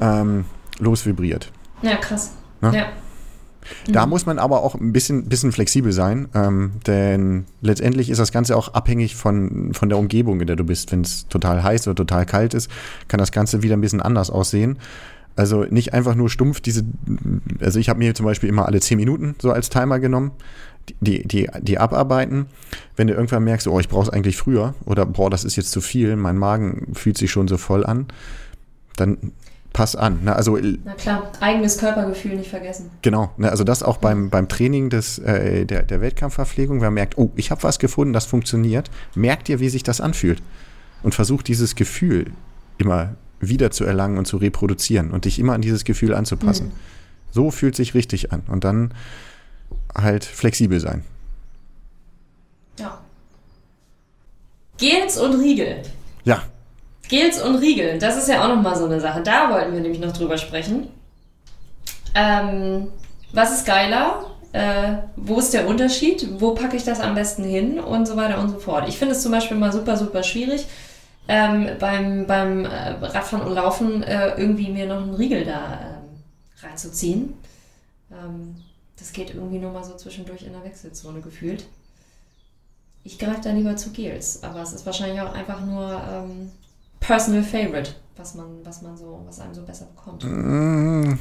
[0.00, 0.46] ähm,
[0.78, 1.52] losvibriert.
[1.82, 2.32] Ja, krass.
[2.60, 2.72] Ne?
[2.74, 2.86] Ja.
[3.86, 8.32] Da muss man aber auch ein bisschen, bisschen flexibel sein, ähm, denn letztendlich ist das
[8.32, 10.92] Ganze auch abhängig von, von der Umgebung, in der du bist.
[10.92, 12.70] Wenn es total heiß oder total kalt ist,
[13.08, 14.78] kann das Ganze wieder ein bisschen anders aussehen.
[15.36, 16.84] Also nicht einfach nur stumpf diese,
[17.60, 20.32] also ich habe mir zum Beispiel immer alle 10 Minuten so als Timer genommen,
[21.00, 22.46] die, die, die abarbeiten.
[22.96, 25.72] Wenn du irgendwann merkst, oh, ich brauche es eigentlich früher oder boah, das ist jetzt
[25.72, 28.06] zu viel, mein Magen fühlt sich schon so voll an,
[28.96, 29.32] dann
[29.72, 30.24] pass an.
[30.24, 30.34] Ne?
[30.34, 32.90] Also Na klar, eigenes Körpergefühl nicht vergessen.
[33.02, 36.94] Genau, ne, also das auch beim, beim Training des, äh, der, der Wettkampfverpflegung, wenn man
[36.94, 40.42] merkt, oh, ich habe was gefunden, das funktioniert, merkt ihr, wie sich das anfühlt
[41.02, 42.32] und versucht dieses Gefühl
[42.78, 46.66] immer wieder zu erlangen und zu reproduzieren und dich immer an dieses Gefühl anzupassen.
[46.68, 46.72] Mhm.
[47.30, 48.92] So fühlt sich richtig an und dann
[49.94, 51.04] halt flexibel sein.
[52.78, 52.98] Ja.
[54.78, 55.82] Gels und Riegel.
[56.24, 56.42] Ja,
[57.10, 59.20] Gels und Riegel, das ist ja auch nochmal so eine Sache.
[59.20, 60.86] Da wollten wir nämlich noch drüber sprechen.
[62.14, 62.86] Ähm,
[63.32, 64.26] was ist geiler?
[64.52, 66.40] Äh, wo ist der Unterschied?
[66.40, 67.80] Wo packe ich das am besten hin?
[67.80, 68.88] Und so weiter und so fort.
[68.88, 70.66] Ich finde es zum Beispiel mal super, super schwierig,
[71.26, 76.22] ähm, beim, beim äh, Radfahren und Laufen äh, irgendwie mir noch einen Riegel da ähm,
[76.62, 77.34] reinzuziehen.
[78.12, 78.54] Ähm,
[79.00, 81.66] das geht irgendwie nur mal so zwischendurch in der Wechselzone gefühlt.
[83.02, 86.50] Ich greife da lieber zu Gels, aber es ist wahrscheinlich auch einfach nur ähm,
[87.00, 90.22] Personal Favorite, was man, was man so, was einem so besser bekommt.
[90.24, 91.14] Mm,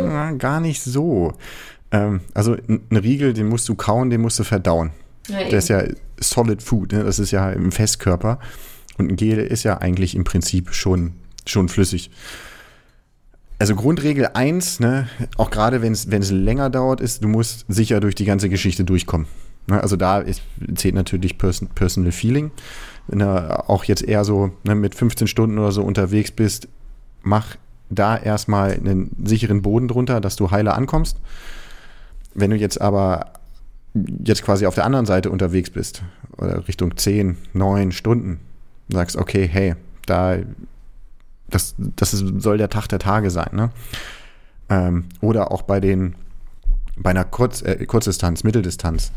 [0.00, 1.34] na, gar nicht so.
[1.90, 4.92] Ähm, also ein ein Riegel, den musst du kauen, den musst du verdauen.
[5.28, 5.84] Ja, Der ist ja
[6.18, 7.04] Solid Food, ne?
[7.04, 8.38] das ist ja im Festkörper.
[8.96, 11.12] Und ein Gel ist ja eigentlich im Prinzip schon,
[11.46, 12.10] schon flüssig.
[13.62, 18.16] Also Grundregel 1, ne, auch gerade wenn es länger dauert, ist, du musst sicher durch
[18.16, 19.28] die ganze Geschichte durchkommen.
[19.68, 19.80] Ne?
[19.80, 20.42] Also da ist,
[20.74, 22.50] zählt natürlich Person, Personal Feeling.
[23.06, 26.66] Wenn du auch jetzt eher so ne, mit 15 Stunden oder so unterwegs bist,
[27.22, 27.54] mach
[27.88, 31.18] da erstmal einen sicheren Boden drunter, dass du heile ankommst.
[32.34, 33.32] Wenn du jetzt aber
[34.24, 36.02] jetzt quasi auf der anderen Seite unterwegs bist,
[36.36, 38.40] oder Richtung 10, 9 Stunden,
[38.88, 40.38] sagst, okay, hey, da,
[41.54, 43.70] das, das ist, soll der Tag der Tage sein, ne?
[44.68, 46.14] Ähm, oder auch bei den,
[46.96, 49.12] bei einer Kurz, äh, Kurzdistanz, Mitteldistanz,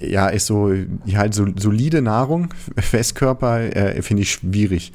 [0.00, 0.72] ja, ist so,
[1.14, 4.92] halt so solide Nahrung, Festkörper, äh, finde ich schwierig,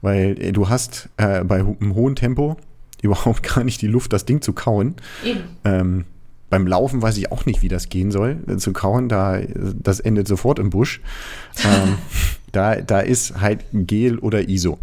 [0.00, 2.56] weil äh, du hast äh, bei einem hohen Tempo
[3.02, 4.94] überhaupt gar nicht die Luft, das Ding zu kauen.
[5.64, 6.04] Ähm,
[6.50, 8.36] beim Laufen weiß ich auch nicht, wie das gehen soll.
[8.46, 11.00] Äh, Zu kauen, da, das endet sofort im Busch.
[11.64, 11.96] Ähm,
[12.52, 14.78] da, da ist halt Gel oder ISO.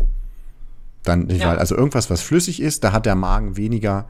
[1.04, 1.56] Dann die Ja.
[1.56, 4.08] Also irgendwas, was flüssig ist, da hat der Magen weniger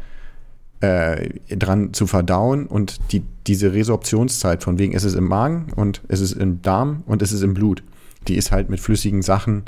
[0.81, 6.01] äh, dran zu verdauen und die, diese Resorptionszeit von wegen, es ist im Magen und
[6.07, 7.83] es ist im Darm und es ist im Blut,
[8.27, 9.63] die ist halt mit flüssigen Sachen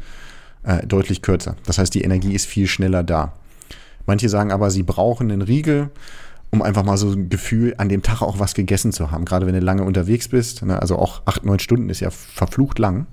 [0.63, 1.55] äh, deutlich kürzer.
[1.65, 3.33] Das heißt, die Energie ist viel schneller da.
[4.05, 5.89] Manche sagen aber, sie brauchen einen Riegel,
[6.49, 9.25] um einfach mal so ein Gefühl, an dem Tag auch was gegessen zu haben.
[9.25, 12.79] Gerade wenn du lange unterwegs bist, ne, also auch acht, neun Stunden ist ja verflucht
[12.79, 13.07] lang.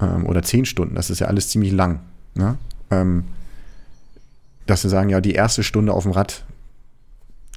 [0.00, 2.00] Ähm, oder zehn Stunden, das ist ja alles ziemlich lang.
[2.34, 2.56] Ne?
[2.92, 3.24] Ähm,
[4.66, 6.44] dass sie sagen, ja, die erste Stunde auf dem Rad,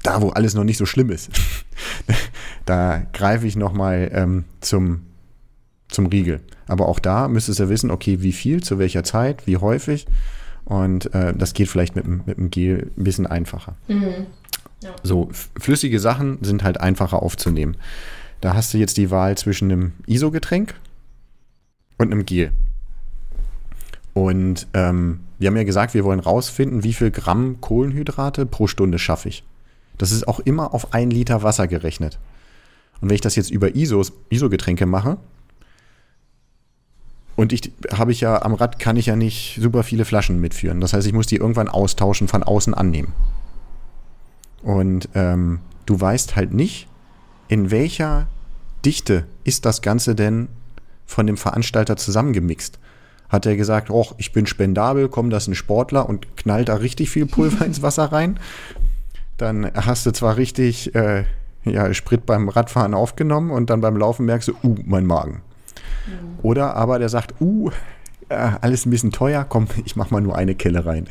[0.03, 1.29] da wo alles noch nicht so schlimm ist,
[2.65, 5.01] da greife ich nochmal ähm, zum,
[5.89, 6.39] zum Riegel.
[6.67, 10.07] Aber auch da müsstest du wissen, okay, wie viel, zu welcher Zeit, wie häufig.
[10.63, 13.75] Und äh, das geht vielleicht mit, dem- mit dem Gel ein bisschen einfacher.
[13.87, 14.25] Mhm.
[15.03, 17.77] So, f- flüssige Sachen sind halt einfacher aufzunehmen.
[18.41, 20.73] Da hast du jetzt die Wahl zwischen einem ISO-Getränk
[21.99, 22.51] und einem Gel.
[24.13, 28.99] Und ähm, wir haben ja gesagt, wir wollen rausfinden, wie viel Gramm Kohlenhydrate pro Stunde
[28.99, 29.43] schaffe ich.
[29.97, 32.19] Das ist auch immer auf ein Liter Wasser gerechnet.
[33.01, 35.17] Und wenn ich das jetzt über ISOs, ISO-Getränke mache,
[37.35, 40.79] und ich habe ich ja am Rad kann ich ja nicht super viele Flaschen mitführen.
[40.79, 43.13] Das heißt, ich muss die irgendwann austauschen, von außen annehmen.
[44.63, 46.87] Und ähm, du weißt halt nicht,
[47.49, 48.27] in welcher
[48.85, 50.47] Dichte ist das Ganze denn
[51.05, 52.79] von dem Veranstalter zusammengemixt.
[53.29, 56.75] Hat er gesagt, oh, ich bin spendabel, komm, das ist ein Sportler und knallt da
[56.75, 58.39] richtig viel Pulver ins Wasser rein.
[59.37, 61.25] Dann hast du zwar richtig äh,
[61.65, 65.41] ja, Sprit beim Radfahren aufgenommen und dann beim Laufen merkst du, uh, mein Magen.
[66.07, 66.39] Mhm.
[66.41, 67.71] Oder aber der sagt, uh,
[68.29, 71.07] äh, alles ein bisschen teuer, komm, ich mach mal nur eine Kelle rein.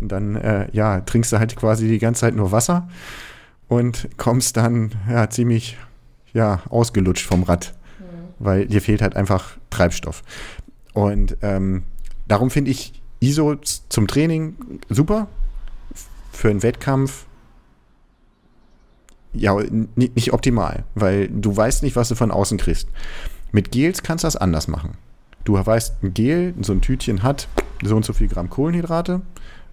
[0.00, 2.88] Und dann, äh, ja, trinkst du halt quasi die ganze Zeit nur Wasser
[3.68, 5.76] und kommst dann ja, ziemlich
[6.32, 8.04] ja, ausgelutscht vom Rad, mhm.
[8.38, 10.22] weil dir fehlt halt einfach Treibstoff.
[10.98, 11.84] Und ähm,
[12.26, 14.56] darum finde ich ISO zum Training
[14.88, 15.28] super.
[16.32, 17.26] Für einen Wettkampf
[19.32, 19.56] ja,
[19.94, 22.88] nicht optimal, weil du weißt nicht, was du von außen kriegst.
[23.52, 24.96] Mit Gels kannst du das anders machen.
[25.44, 27.46] Du weißt, ein Gel, so ein Tütchen hat
[27.84, 29.22] so und so viel Gramm Kohlenhydrate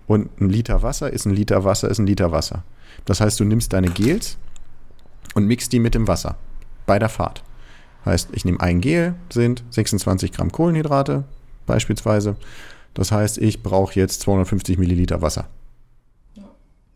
[0.06, 2.64] und ein Liter Wasser ist ein Liter Wasser ist ein Liter Wasser.
[3.06, 4.38] Das heißt, du nimmst deine Gels
[5.34, 6.36] und mixt die mit dem Wasser
[6.86, 7.44] bei der Fahrt.
[8.06, 11.24] Heißt, ich nehme ein Gel, sind 26 Gramm Kohlenhydrate
[11.66, 12.36] beispielsweise.
[12.94, 15.48] Das heißt, ich brauche jetzt 250 Milliliter Wasser.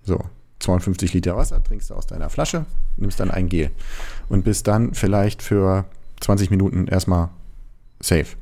[0.03, 0.19] So,
[0.59, 2.65] 250 Liter Wasser trinkst du aus deiner Flasche,
[2.97, 3.71] nimmst dann ein Gel
[4.27, 5.85] und bist dann vielleicht für
[6.21, 7.29] 20 Minuten erstmal
[7.99, 8.35] safe.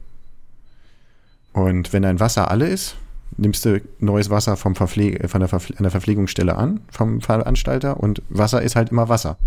[1.53, 2.95] Und wenn dein Wasser alle ist,
[3.37, 8.21] nimmst du neues Wasser vom Verpflege, von der, Verpfle der Verpflegungsstelle an, vom Veranstalter und
[8.29, 9.37] Wasser ist halt immer Wasser.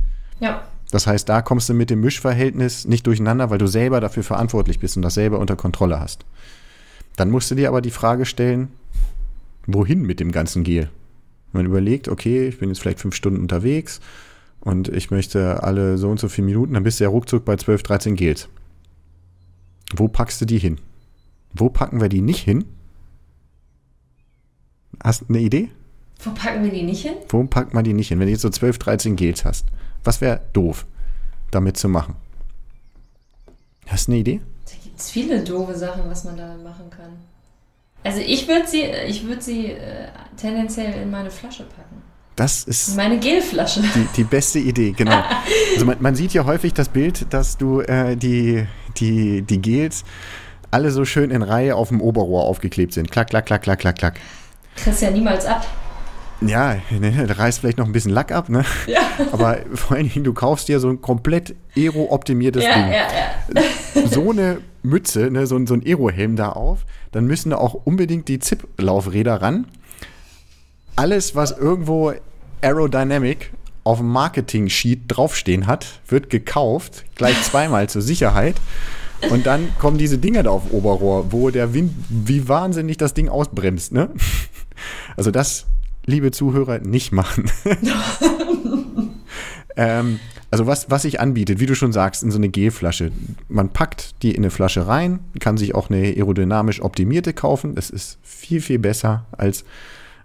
[0.41, 0.63] Ja.
[0.91, 4.79] Das heißt, da kommst du mit dem Mischverhältnis nicht durcheinander, weil du selber dafür verantwortlich
[4.79, 6.25] bist und das selber unter Kontrolle hast.
[7.17, 8.69] Dann musst du dir aber die Frage stellen,
[9.67, 10.91] wohin mit dem ganzen Gel?
[11.53, 14.01] Man überlegt, okay, ich bin jetzt vielleicht fünf Stunden unterwegs
[14.61, 17.57] und ich möchte alle so und so viele Minuten, dann bist du ja ruckzuck bei
[17.57, 18.49] 12, 13 Gels.
[19.95, 20.79] Wo packst du die hin?
[21.53, 22.65] Wo packen wir die nicht hin?
[25.03, 25.71] Hast du eine Idee?
[26.23, 27.15] Wo packen wir die nicht hin?
[27.29, 28.19] Wo packt man die nicht hin?
[28.19, 29.67] Wenn du jetzt so 12, 13 Gels hast,
[30.05, 30.87] was wäre doof,
[31.51, 32.17] damit zu machen?
[33.87, 34.41] Hast du eine Idee?
[34.67, 37.19] Da gibt es viele doofe Sachen, was man da machen kann.
[38.05, 42.03] Also ich würde sie, ich würd sie äh, tendenziell in meine Flasche packen.
[42.37, 43.83] Das ist meine Gelflasche.
[43.95, 45.23] Die, die beste Idee, genau.
[45.75, 50.05] Also man, man, sieht ja häufig das Bild, dass du äh, die, die, die Gels
[50.71, 53.11] alle so schön in Reihe auf dem Oberrohr aufgeklebt sind.
[53.11, 54.21] Klack, klack, klack, klack, klack, klack.
[54.77, 55.67] Kriegst ja niemals ab.
[56.41, 58.65] Ja, ne, da reißt vielleicht noch ein bisschen Lack ab, ne?
[58.87, 59.01] Ja.
[59.33, 62.89] Aber vor allen Dingen, du kaufst dir so ein komplett Aero-optimiertes ja, Ding.
[62.89, 64.07] Ja, ja.
[64.11, 68.29] So eine Mütze, ne, so, so ein Aero-Helm da auf, dann müssen da auch unbedingt
[68.29, 69.67] die Zip-Laufräder ran.
[70.97, 72.13] Alles, was irgendwo
[72.63, 73.53] Aerodynamic
[73.85, 78.57] auf dem Marketing-Sheet draufstehen hat, wird gekauft, gleich zweimal zur Sicherheit.
[79.29, 83.29] Und dann kommen diese Dinger da auf Oberrohr, wo der Wind wie wahnsinnig das Ding
[83.29, 84.09] ausbremst, ne?
[85.17, 85.67] Also das,
[86.11, 87.51] liebe Zuhörer, nicht machen.
[89.77, 90.21] ähm,
[90.51, 93.13] also was, was sich anbietet, wie du schon sagst, in so eine Gelflasche.
[93.49, 97.77] Man packt die in eine Flasche rein, kann sich auch eine aerodynamisch optimierte kaufen.
[97.77, 99.65] Das ist viel, viel besser, als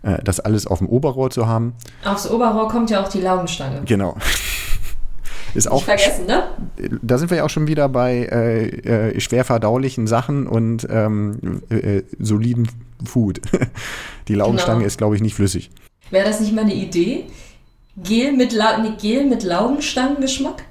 [0.01, 1.73] äh, das alles auf dem Oberrohr zu haben.
[2.03, 3.83] Aufs Oberrohr kommt ja auch die Laugenstange.
[3.85, 4.17] Genau.
[5.55, 6.43] Ist auch, Nicht vergessen, ne?
[7.01, 8.67] Da sind wir ja auch schon wieder bei äh,
[9.13, 12.67] äh, schwer verdaulichen Sachen und ähm, äh, soliden
[13.05, 13.39] Food.
[14.27, 14.87] Die Laugenstange genau.
[14.87, 15.71] ist, glaube ich, nicht flüssig.
[16.11, 17.25] Wäre das nicht mal eine Idee?
[18.03, 20.65] Gel mit, La nee, Gel mit Laugenstangengeschmack?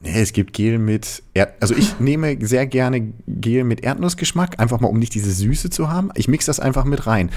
[0.00, 4.80] Nee, es gibt Gel mit, Erd also ich nehme sehr gerne Gel mit Erdnussgeschmack, einfach
[4.80, 6.10] mal um nicht diese Süße zu haben.
[6.14, 7.30] Ich mixe das einfach mit rein.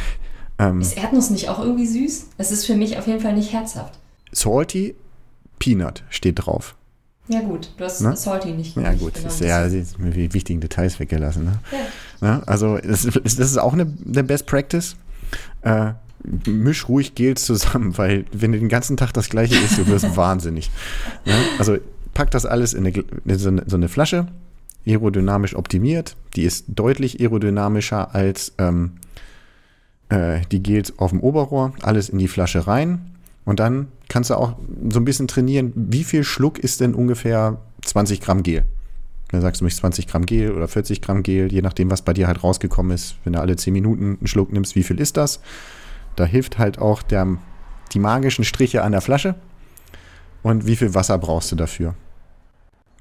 [0.60, 2.28] Ähm, ist Erdnuss nicht auch irgendwie süß?
[2.38, 3.98] Es ist für mich auf jeden Fall nicht herzhaft.
[4.34, 4.96] Salty
[5.60, 6.76] Peanut steht drauf.
[7.30, 8.16] Ja gut, du hast ne?
[8.16, 8.76] Salty nicht.
[8.78, 11.46] Ja gut, genau ist ja die wichtigen Details weggelassen.
[11.46, 11.60] Ne?
[12.22, 12.28] Ja.
[12.28, 14.96] ja also das ist, das ist auch eine, eine Best Practice.
[15.62, 15.94] Äh,
[16.46, 20.16] misch ruhig Gels zusammen, weil wenn du den ganzen Tag das gleiche isst, du wirst
[20.16, 20.72] wahnsinnig.
[21.26, 21.36] Ja?
[21.60, 21.78] Also
[22.14, 24.28] pack das alles in, eine, in so, eine, so, eine, Flasche,
[24.86, 26.16] aerodynamisch optimiert.
[26.36, 28.94] Die ist deutlich aerodynamischer als ähm,
[30.10, 31.74] äh, die Gels auf dem Oberrohr.
[31.82, 33.12] Alles in die Flasche rein.
[33.46, 34.56] Und dann kannst du auch
[34.90, 38.66] so ein bisschen trainieren, wie viel Schluck ist denn ungefähr 20 Gramm Gel?
[39.30, 42.14] Dann sagst du mich 20 Gramm Gel oder 40 Gramm Gel, je nachdem, was bei
[42.14, 43.16] dir halt rausgekommen ist.
[43.24, 45.42] Wenn du alle 10 Minuten einen Schluck nimmst, wie viel ist das?
[46.16, 47.38] Da hilft halt auch der,
[47.94, 49.36] die magischen Striche an der Flasche.
[50.44, 51.96] Und wie viel Wasser brauchst du dafür?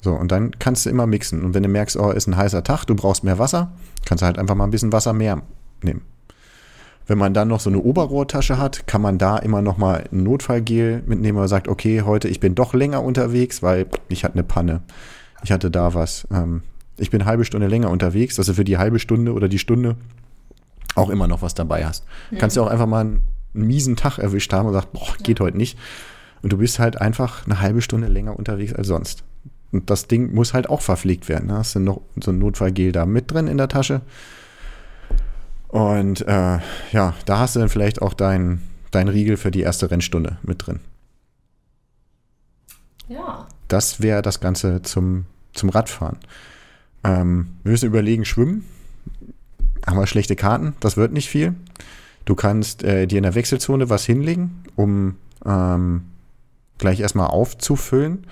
[0.00, 1.44] So, und dann kannst du immer mixen.
[1.44, 3.72] Und wenn du merkst, oh, ist ein heißer Tag, du brauchst mehr Wasser,
[4.04, 5.42] kannst du halt einfach mal ein bisschen Wasser mehr
[5.82, 6.02] nehmen.
[7.06, 10.24] Wenn man dann noch so eine Oberrohrtasche hat, kann man da immer noch mal ein
[10.24, 14.42] Notfallgel mitnehmen oder sagt, okay, heute ich bin doch länger unterwegs, weil ich hatte eine
[14.42, 14.82] Panne.
[15.44, 16.26] Ich hatte da was.
[16.32, 16.62] Ähm,
[16.98, 19.58] ich bin eine halbe Stunde länger unterwegs, dass du für die halbe Stunde oder die
[19.58, 19.96] Stunde
[20.96, 22.04] auch immer noch was dabei hast.
[22.30, 22.38] Mhm.
[22.38, 23.22] Kannst du auch einfach mal einen,
[23.54, 25.78] einen, miesen Tag erwischt haben und sagst, boah, geht heute nicht.
[26.42, 29.24] Und du bist halt einfach eine halbe Stunde länger unterwegs als sonst.
[29.72, 31.48] Und das Ding muss halt auch verpflegt werden.
[31.48, 34.00] Da hast du noch so ein Notfallgel da mit drin in der Tasche.
[35.68, 36.58] Und äh,
[36.92, 40.66] ja, da hast du dann vielleicht auch dein, dein Riegel für die erste Rennstunde mit
[40.66, 40.80] drin.
[43.08, 43.46] Ja.
[43.68, 46.18] Das wäre das Ganze zum, zum Radfahren.
[47.04, 48.64] Ähm, wir müssen überlegen, schwimmen.
[49.86, 51.54] Haben wir schlechte Karten, das wird nicht viel.
[52.24, 56.06] Du kannst äh, dir in der Wechselzone was hinlegen, um ähm,
[56.78, 58.26] gleich erstmal aufzufüllen.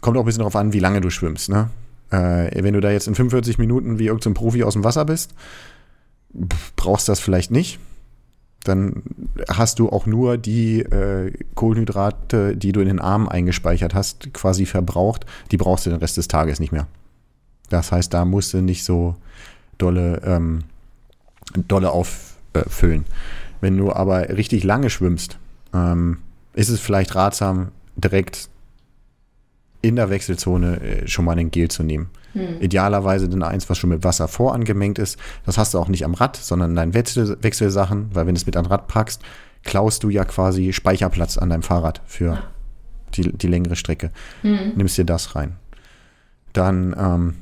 [0.00, 1.50] Kommt auch ein bisschen darauf an, wie lange du schwimmst.
[1.50, 1.68] Ne?
[2.10, 5.34] Äh, wenn du da jetzt in 45 Minuten wie irgendein Profi aus dem Wasser bist,
[6.76, 7.78] brauchst das vielleicht nicht.
[8.64, 9.02] Dann
[9.48, 14.64] hast du auch nur die äh, Kohlenhydrate, die du in den Armen eingespeichert hast, quasi
[14.64, 15.26] verbraucht.
[15.50, 16.86] Die brauchst du den Rest des Tages nicht mehr.
[17.68, 19.16] Das heißt, da musst du nicht so
[19.78, 20.64] dolle, ähm,
[21.68, 23.04] dolle auffüllen.
[23.60, 25.38] Wenn du aber richtig lange schwimmst,
[25.74, 26.18] ähm,
[26.54, 28.48] ist es vielleicht ratsam, direkt
[29.82, 32.08] in der Wechselzone äh, schon mal ein Gel zu nehmen.
[32.34, 32.60] Hm.
[32.60, 35.18] Idealerweise dann eins, was schon mit Wasser vorangemengt ist.
[35.46, 38.38] Das hast du auch nicht am Rad, sondern in deinen Wechsel Wechselsachen, weil wenn du
[38.38, 39.22] es mit an Rad packst,
[39.62, 42.42] klaust du ja quasi Speicherplatz an deinem Fahrrad für
[43.14, 44.10] die, die längere Strecke.
[44.42, 44.72] Hm.
[44.76, 45.56] Nimmst dir das rein.
[46.52, 47.36] Dann ähm,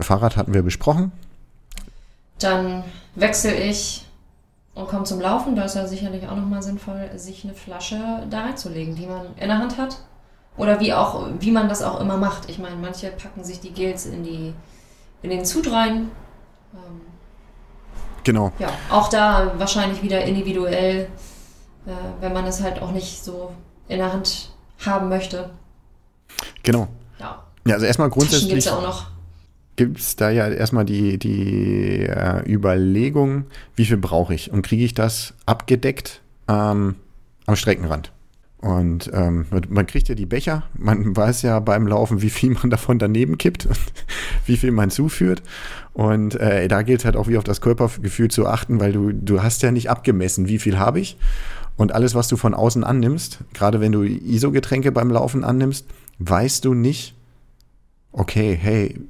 [0.00, 1.12] Fahrrad hatten wir besprochen.
[2.38, 4.06] Dann wechsle ich
[4.74, 5.56] und komme zum Laufen.
[5.56, 9.48] Da ist ja sicherlich auch nochmal sinnvoll, sich eine Flasche da reinzulegen, die man in
[9.48, 9.98] der Hand hat.
[10.58, 12.50] Oder wie auch, wie man das auch immer macht.
[12.50, 14.52] Ich meine, manche packen sich die Gels in die
[15.22, 16.10] in den Zut rein.
[16.74, 17.00] Ähm,
[18.24, 18.52] genau.
[18.58, 21.08] Ja, auch da wahrscheinlich wieder individuell,
[21.86, 21.90] äh,
[22.20, 23.52] wenn man es halt auch nicht so
[23.88, 24.50] in der Hand
[24.84, 25.50] haben möchte.
[26.62, 26.88] Genau.
[27.18, 27.44] Ja.
[27.66, 28.48] Ja, also erstmal grundsätzlich.
[28.48, 29.06] Gibt es auch noch
[29.78, 33.44] gibt es da ja erstmal die, die äh, Überlegung,
[33.76, 36.96] wie viel brauche ich und kriege ich das abgedeckt ähm,
[37.46, 38.10] am Streckenrand.
[38.60, 42.70] Und ähm, man kriegt ja die Becher, man weiß ja beim Laufen, wie viel man
[42.70, 43.78] davon daneben kippt und
[44.46, 45.42] wie viel man zuführt.
[45.92, 49.42] Und äh, da gilt halt auch wie auf das Körpergefühl zu achten, weil du, du
[49.42, 51.16] hast ja nicht abgemessen, wie viel habe ich.
[51.76, 55.86] Und alles, was du von außen annimmst, gerade wenn du ISO-Getränke beim Laufen annimmst,
[56.18, 57.14] weißt du nicht,
[58.10, 59.00] okay, hey,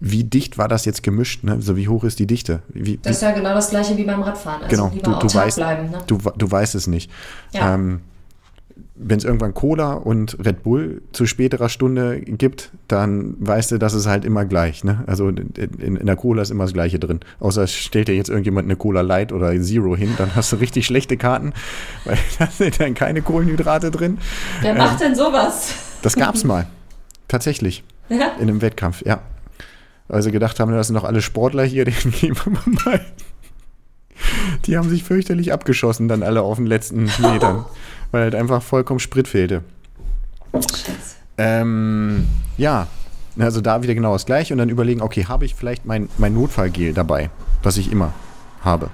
[0.00, 1.44] wie dicht war das jetzt gemischt?
[1.44, 1.52] Ne?
[1.52, 2.62] Also wie hoch ist die Dichte?
[2.68, 4.62] Wie, das ist ja genau das gleiche wie beim Radfahren.
[4.62, 5.98] Also genau, du, du weißt, bleiben, ne?
[6.06, 7.10] du, du weißt es nicht.
[7.52, 7.74] Ja.
[7.74, 8.00] Ähm,
[8.94, 13.94] wenn es irgendwann Cola und Red Bull zu späterer Stunde gibt, dann weißt du, das
[13.94, 14.84] ist halt immer gleich.
[14.84, 15.04] Ne?
[15.06, 17.20] Also in, in, der Cola ist immer das Gleiche drin.
[17.38, 20.56] Außer es stellt dir jetzt irgendjemand eine Cola Light oder Zero hin, dann hast du
[20.56, 21.52] richtig schlechte Karten,
[22.04, 24.18] weil da sind dann keine Kohlenhydrate drin.
[24.60, 25.74] Wer ähm, macht denn sowas?
[26.02, 26.66] Das gab's mal.
[27.28, 27.84] Tatsächlich.
[28.08, 28.32] Ja?
[28.38, 29.20] In einem Wettkampf, ja.
[30.08, 33.00] Weil sie gedacht haben, das sind doch alle Sportler hier, den geben wir mal.
[34.66, 37.64] Die haben sich fürchterlich abgeschossen, dann alle auf den letzten Metern
[38.10, 39.62] weil halt einfach vollkommen Sprit fehlte.
[41.38, 42.26] Ähm,
[42.56, 42.86] ja,
[43.38, 46.34] also da wieder genau das gleiche und dann überlegen, okay, habe ich vielleicht mein, mein
[46.34, 47.30] Notfallgel dabei,
[47.62, 48.14] was ich immer
[48.62, 48.90] habe.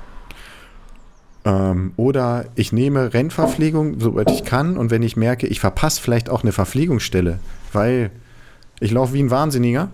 [1.44, 6.30] Ähm, oder ich nehme Rennverpflegung, soweit ich kann, und wenn ich merke, ich verpasse vielleicht
[6.30, 7.38] auch eine Verpflegungsstelle,
[7.72, 8.10] weil
[8.80, 9.88] ich laufe wie ein Wahnsinniger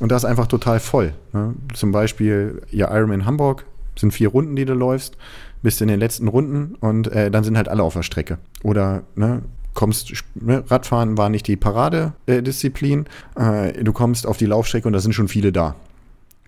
[0.00, 1.14] und das ist einfach total voll.
[1.32, 1.54] Ne?
[1.72, 3.64] Zum Beispiel, ja, Ironman Hamburg
[3.98, 5.16] sind vier Runden, die du läufst
[5.64, 8.38] bist in den letzten Runden und äh, dann sind halt alle auf der Strecke.
[8.62, 14.86] Oder ne, kommst, ne, Radfahren war nicht die Paradedisziplin, äh, du kommst auf die Laufstrecke
[14.86, 15.74] und da sind schon viele da.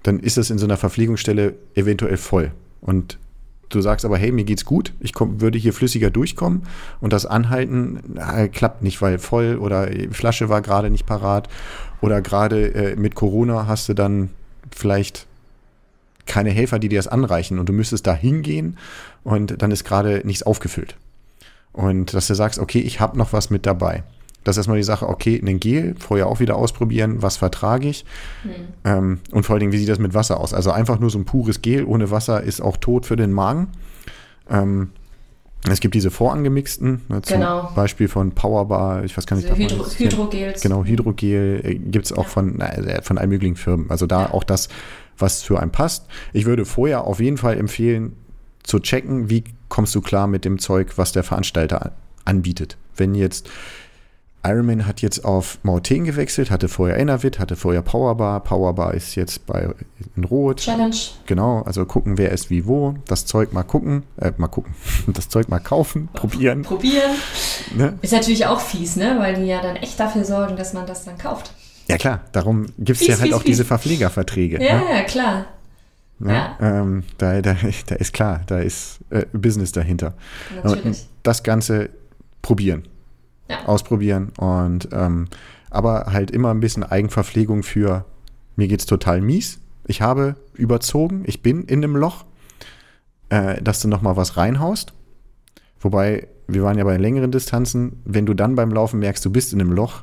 [0.03, 2.53] Dann ist es in so einer Verpflegungsstelle eventuell voll.
[2.83, 3.19] Und
[3.71, 6.65] du sagst aber, hey, mir geht's gut, ich komm, würde hier flüssiger durchkommen
[7.01, 11.49] und das Anhalten äh, klappt nicht, weil voll oder Flasche war gerade nicht parat
[12.01, 14.29] oder gerade äh, mit Corona hast du dann
[14.71, 15.27] vielleicht
[16.27, 18.77] keine Helfer, die dir das anreichen und du müsstest da hingehen
[19.24, 20.97] und dann ist gerade nichts aufgefüllt.
[21.72, 24.03] Und dass du sagst, okay, ich habe noch was mit dabei.
[24.45, 28.05] Das ist erstmal die Sache, okay, einen Gel, vorher auch wieder ausprobieren, was vertrage ich.
[28.45, 28.51] Mhm.
[28.85, 30.55] Ähm, und vor allen Dingen, wie sieht das mit Wasser aus?
[30.55, 33.68] Also einfach nur so ein pures Gel ohne Wasser ist auch tot für den Magen.
[34.49, 34.91] Ähm,
[35.68, 37.72] es gibt diese vorangemixten, ne, zum genau.
[37.74, 40.61] Beispiel von Powerbar, ich weiß gar nicht, also Hydro Hydrogels.
[40.61, 42.29] Genau, Hydrogel äh, gibt es auch ja.
[42.29, 43.91] von, na, von allen möglichen Firmen.
[43.91, 44.33] Also da ja.
[44.33, 44.68] auch das
[45.19, 46.07] was für einen passt.
[46.33, 48.17] Ich würde vorher auf jeden Fall empfehlen,
[48.62, 51.93] zu checken, wie kommst du klar mit dem Zeug, was der Veranstalter
[52.25, 52.77] anbietet.
[52.97, 53.49] Wenn jetzt
[54.47, 58.41] Ironman hat jetzt auf Mauten gewechselt, hatte vorher Enervit, hatte vorher Powerbar.
[58.41, 59.69] Powerbar ist jetzt bei
[60.14, 60.59] in Rot.
[60.59, 60.95] Challenge.
[61.27, 62.95] Genau, also gucken, wer ist wie wo.
[63.07, 64.75] Das Zeug mal gucken, äh, mal gucken.
[65.09, 66.62] Das Zeug mal kaufen, probieren.
[66.62, 67.17] Probieren.
[67.75, 67.99] Ne?
[68.03, 69.17] Ist natürlich auch fies, ne?
[69.19, 71.53] Weil die ja dann echt dafür sorgen, dass man das dann kauft.
[71.89, 73.68] Ja klar, darum gibt es ja halt fies, auch diese fies.
[73.68, 74.62] Verpflegerverträge.
[74.62, 74.84] Ja, Ne?
[74.93, 75.47] ja, klar.
[76.18, 76.32] Ne?
[76.32, 76.57] Ja.
[76.61, 77.57] Ähm, da, da,
[77.87, 80.14] da ist klar, da ist äh, Business dahinter.
[80.64, 81.07] Natürlich.
[81.22, 81.91] Das Ganze
[82.43, 82.89] probieren.
[83.49, 83.64] Ja.
[83.66, 85.28] Ausprobieren und ähm,
[85.70, 88.05] aber halt immer ein bisschen Eigenverpflegung für
[88.57, 89.59] mir geht's total mies.
[89.87, 92.24] Ich habe überzogen, ich bin in einem Loch,
[93.28, 94.95] äh, dass du nochmal was reinhaust.
[95.80, 99.53] Wobei, wir waren ja bei längeren Distanzen, wenn du dann beim Laufen merkst, du bist
[99.53, 100.03] in einem Loch,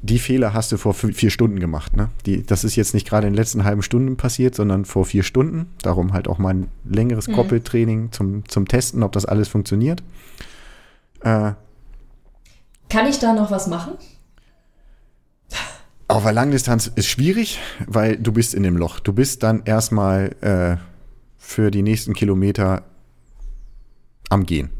[0.00, 1.96] die Fehler hast du vor vi- vier Stunden gemacht.
[1.96, 2.08] Ne?
[2.26, 5.22] Die, das ist jetzt nicht gerade in den letzten halben Stunden passiert, sondern vor vier
[5.22, 5.66] Stunden.
[5.82, 7.32] Darum halt auch mal ein längeres Mhm.
[7.32, 10.02] Koppeltraining zum, zum Testen, ob das alles funktioniert.
[11.20, 11.52] Äh,
[12.88, 13.94] Kann ich da noch was machen?
[16.10, 18.98] auf der Langdistanz ist schwierig, weil du bist in dem Loch.
[18.98, 20.76] Du bist dann erstmal äh,
[21.36, 22.82] für die nächsten Kilometer
[24.30, 24.70] am Gehen.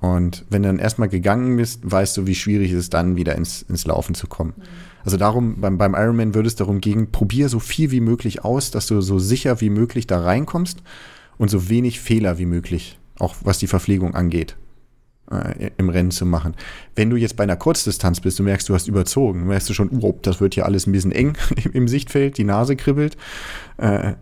[0.00, 3.34] Und wenn du dann erstmal gegangen bist, weißt du, wie schwierig es ist, dann wieder
[3.34, 4.54] ins, ins Laufen zu kommen.
[5.04, 8.70] Also darum, beim, beim Ironman würde es darum gehen, probier so viel wie möglich aus,
[8.70, 10.82] dass du so sicher wie möglich da reinkommst
[11.36, 14.56] und so wenig Fehler wie möglich, auch was die Verpflegung angeht,
[15.32, 16.54] äh, im Rennen zu machen.
[16.94, 19.90] Wenn du jetzt bei einer Kurzdistanz bist, du merkst, du hast überzogen, merkst du schon,
[20.00, 21.36] oh, das wird hier alles ein bisschen eng
[21.72, 23.16] im Sichtfeld, die Nase kribbelt.
[23.78, 24.14] Äh,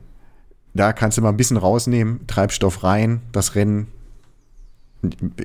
[0.73, 3.89] da kannst du mal ein bisschen rausnehmen, Treibstoff rein, das Rennen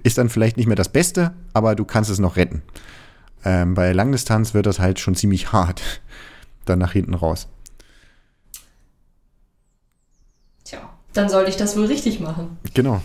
[0.03, 2.62] ist dann vielleicht nicht mehr das Beste, aber du kannst es noch retten.
[3.43, 5.82] Ähm, bei Langdistanz wird das halt schon ziemlich hart,
[6.66, 7.47] dann nach hinten raus.
[10.64, 10.80] Tja,
[11.14, 12.57] dann sollte ich das wohl richtig machen.
[12.74, 13.01] Genau.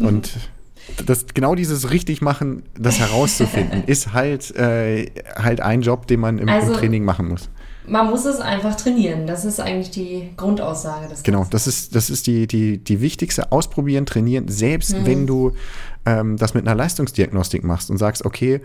[0.00, 0.32] Und
[1.06, 6.38] das, genau dieses richtig machen, das herauszufinden, ist halt, äh, halt ein Job, den man
[6.38, 7.48] im, Also- im Training machen muss.
[7.86, 9.26] Man muss es einfach trainieren.
[9.26, 13.50] Das ist eigentlich die Grundaussage des Genau, das ist, das ist die, die, die wichtigste.
[13.52, 15.06] Ausprobieren, trainieren, selbst Mhm.
[15.06, 15.52] wenn du
[16.06, 18.60] ähm, das mit einer Leistungsdiagnostik machst und sagst, okay,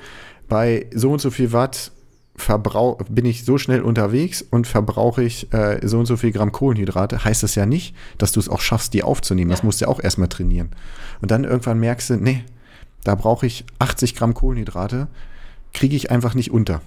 [0.48, 1.92] bei so und so viel Watt
[2.38, 6.52] verbrauch, bin ich so schnell unterwegs und verbrauche ich äh, so und so viel Gramm
[6.52, 9.50] Kohlenhydrate, heißt das ja nicht, dass du es auch schaffst, die aufzunehmen.
[9.50, 9.66] Das Ja.
[9.66, 10.70] musst du ja auch erstmal trainieren.
[11.22, 12.44] Und dann irgendwann merkst du, nee,
[13.06, 15.08] da brauche ich 80 Gramm Kohlenhydrate,
[15.74, 16.82] kriege ich einfach nicht unter.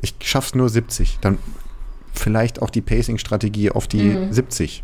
[0.00, 1.18] Ich schaff's nur 70.
[1.20, 1.38] Dann
[2.12, 4.32] vielleicht auch die Pacing-Strategie auf die Mhm.
[4.32, 4.82] 70.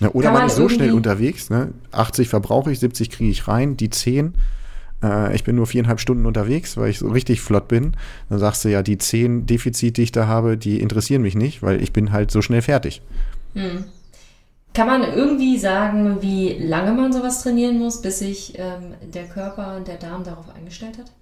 [0.00, 1.72] Ne, oder man man ist so schnell unterwegs, ne?
[1.92, 4.34] 80 verbrauche ich, 70 kriege ich rein, die 10.
[5.02, 7.96] Äh, ich bin nur viereinhalb Stunden unterwegs, weil ich so richtig flott bin.
[8.30, 11.62] Dann sagst du ja, die 10 Defizite, die ich da habe, die interessieren mich nicht,
[11.62, 13.02] weil ich bin halt so schnell fertig.
[13.54, 13.84] Hm.
[14.72, 19.76] Kann man irgendwie sagen, wie lange man sowas trainieren muss, bis sich ähm, der Körper
[19.76, 21.12] und der Darm darauf eingestellt hat?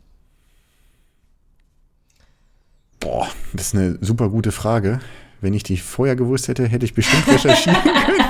[3.01, 5.01] Boah, das ist eine super gute Frage.
[5.41, 8.21] Wenn ich die vorher gewusst hätte, hätte ich bestimmt recherchieren können.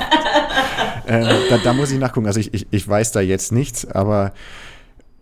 [1.07, 2.27] äh, da, da muss ich nachgucken.
[2.27, 4.33] Also ich, ich, ich weiß da jetzt nichts, aber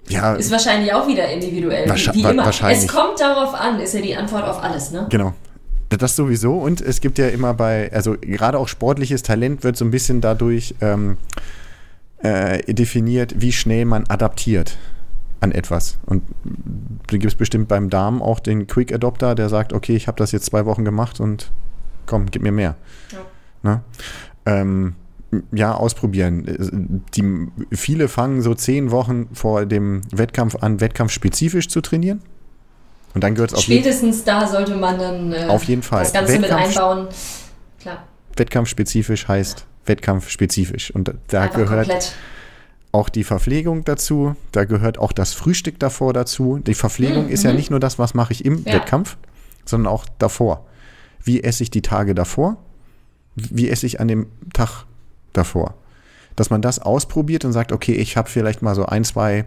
[0.08, 2.44] ja, Ist wahrscheinlich auch wieder individuell, Wahrscheinlich- wie, wie immer.
[2.44, 2.84] wahrscheinlich.
[2.84, 5.06] Es kommt darauf an, ist ja die Antwort auf alles, ne?
[5.10, 5.32] Genau.
[5.88, 6.58] Das sowieso.
[6.58, 10.20] Und es gibt ja immer bei, also gerade auch sportliches Talent wird so ein bisschen
[10.20, 11.16] dadurch ähm,
[12.18, 14.76] äh, definiert, wie schnell man adaptiert
[15.40, 15.98] an etwas.
[16.06, 16.22] Und
[17.06, 20.18] da gibt es bestimmt beim Darm auch den Quick Adopter, der sagt, okay, ich habe
[20.18, 21.50] das jetzt zwei Wochen gemacht und
[22.06, 22.76] komm, gib mir mehr.
[23.12, 23.18] Ja.
[23.62, 23.80] Ne?
[24.46, 24.94] Ähm,
[25.52, 27.04] ja, ausprobieren.
[27.14, 32.22] Die, viele fangen so zehn Wochen vor dem Wettkampf an, wettkampfspezifisch zu trainieren.
[33.14, 36.02] Und dann gehört es auf Spätestens da sollte man dann äh, Auf jeden Fall.
[36.02, 37.08] das Ganze mit Wettkampf- einbauen.
[37.80, 38.04] Klar,
[38.36, 40.90] Wettkampfspezifisch heißt wettkampfspezifisch.
[40.90, 42.14] Und da einfach gehört komplett.
[42.96, 46.58] Auch die Verpflegung dazu, da gehört auch das Frühstück davor dazu.
[46.58, 47.56] Die Verpflegung Mhm, ist ja mhm.
[47.56, 48.74] nicht nur das, was mache ich im Ja.
[48.74, 49.16] Wettkampf,
[49.66, 50.66] sondern auch davor.
[51.22, 52.56] Wie esse ich die Tage davor?
[53.34, 54.84] Wie esse ich an dem Tag
[55.34, 55.74] davor?
[56.36, 59.44] Dass man das ausprobiert und sagt, okay, ich habe vielleicht mal so ein, zwei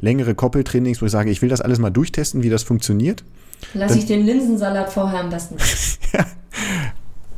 [0.00, 3.22] längere Koppeltrainings, wo ich sage, ich will das alles mal durchtesten, wie das funktioniert.
[3.74, 5.56] Lass ich den Linsensalat vorher am besten.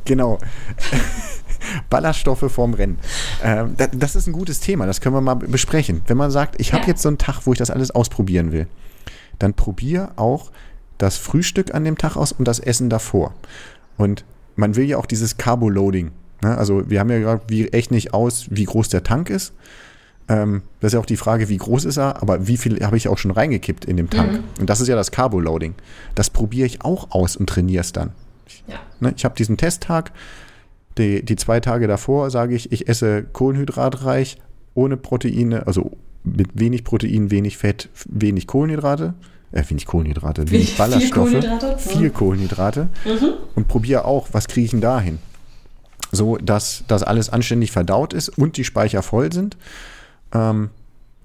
[0.05, 0.39] Genau.
[1.89, 2.99] Ballaststoffe vorm Rennen.
[3.43, 6.01] Ähm, da, das ist ein gutes Thema, das können wir mal besprechen.
[6.07, 8.67] Wenn man sagt, ich habe jetzt so einen Tag, wo ich das alles ausprobieren will,
[9.39, 10.51] dann probier auch
[10.97, 13.33] das Frühstück an dem Tag aus und das Essen davor.
[13.97, 14.23] Und
[14.55, 16.11] man will ja auch dieses Carbo-Loading.
[16.43, 16.57] Ne?
[16.57, 19.53] Also wir haben ja gerade, wie echt nicht aus, wie groß der Tank ist.
[20.27, 22.97] Ähm, das ist ja auch die Frage, wie groß ist er, aber wie viel habe
[22.97, 24.33] ich auch schon reingekippt in dem Tank.
[24.33, 24.43] Mhm.
[24.59, 25.75] Und das ist ja das Carbo-Loading.
[26.15, 28.11] Das probiere ich auch aus und trainiere es dann.
[28.67, 28.75] Ja.
[28.99, 30.11] Ne, ich habe diesen Testtag.
[30.97, 34.37] Die, die zwei Tage davor sage ich, ich esse kohlenhydratreich,
[34.73, 35.91] ohne Proteine, also
[36.23, 39.13] mit wenig Protein, wenig Fett, wenig Kohlenhydrate.
[39.53, 41.77] äh, wenig Kohlenhydrate, Viel- wenig viel Ballaststoffe, Kohlenhydrate?
[41.79, 42.89] viel Kohlenhydrate
[43.55, 45.19] und probiere auch, was kriege ich denn dahin?
[46.11, 49.55] So, dass das alles anständig verdaut ist und die Speicher voll sind,
[50.33, 50.69] ähm,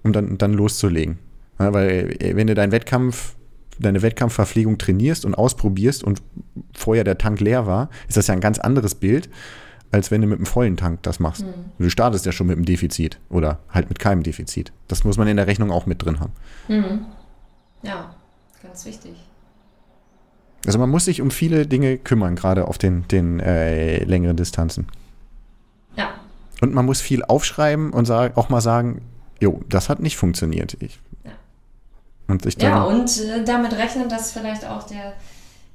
[0.04, 1.18] um dann, dann loszulegen.
[1.58, 3.34] Ja, weil äh, wenn du deinen Wettkampf,
[3.78, 6.22] deine Wettkampfverpflegung trainierst und ausprobierst und
[6.74, 9.28] vorher der Tank leer war, ist das ja ein ganz anderes Bild,
[9.92, 11.44] als wenn du mit einem vollen Tank das machst.
[11.78, 14.72] Du startest ja schon mit einem Defizit oder halt mit keinem Defizit.
[14.88, 16.32] Das muss man in der Rechnung auch mit drin haben.
[17.82, 18.14] Ja,
[18.62, 19.12] ganz wichtig.
[20.66, 24.88] Also man muss sich um viele Dinge kümmern, gerade auf den, den äh, längeren Distanzen.
[25.96, 26.14] Ja,
[26.60, 29.02] Und man muss viel aufschreiben und sag, auch mal sagen,
[29.40, 30.76] jo, das hat nicht funktioniert.
[30.80, 30.98] Ich.
[32.28, 35.12] Und ich ja und äh, damit rechnen, dass vielleicht auch der,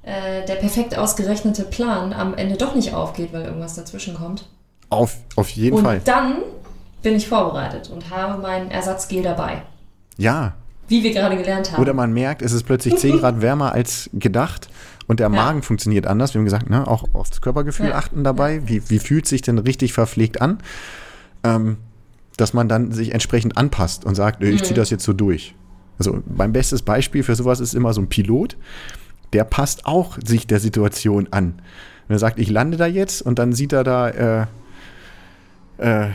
[0.04, 4.48] äh, der perfekt ausgerechnete Plan am Ende doch nicht aufgeht, weil irgendwas dazwischen kommt.
[4.90, 6.02] auf, auf jeden und Fall.
[6.04, 6.38] dann
[7.02, 9.62] bin ich vorbereitet und habe mein Ersatzgel dabei.
[10.18, 10.54] Ja.
[10.88, 11.82] Wie wir gerade gelernt haben.
[11.82, 14.68] Oder man merkt, es ist plötzlich 10 Grad wärmer als gedacht
[15.08, 16.34] und der Magen funktioniert anders.
[16.34, 17.96] Wir haben gesagt, ne, auch aufs Körpergefühl Ja.
[17.96, 18.68] achten dabei.
[18.68, 20.60] Wie, wie fühlt sich denn richtig verpflegt an?
[21.44, 21.78] Ähm,
[22.38, 24.66] dass man dann sich entsprechend anpasst und sagt, ich Mhm.
[24.66, 25.56] ziehe das jetzt so durch.
[26.02, 28.58] Also mein bestes Beispiel für sowas ist immer so ein Pilot,
[29.34, 31.62] der passt auch sich der Situation an.
[32.08, 34.46] Wenn er sagt, ich lande da jetzt und dann sieht er da, äh,
[35.78, 36.08] äh,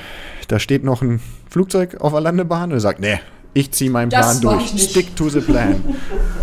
[0.48, 3.20] da steht noch ein Flugzeug auf der Landebahn und er sagt, nee,
[3.54, 4.82] ich ziehe meinen Das Plan durch.
[4.90, 5.84] Stick to the plan.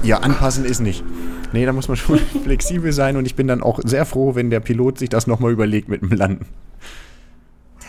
[0.03, 1.03] ja, anpassen ist nicht.
[1.51, 4.51] Nee, da muss man schon flexibel sein und ich bin dann auch sehr froh, wenn
[4.51, 6.45] der Pilot sich das nochmal überlegt mit dem Landen.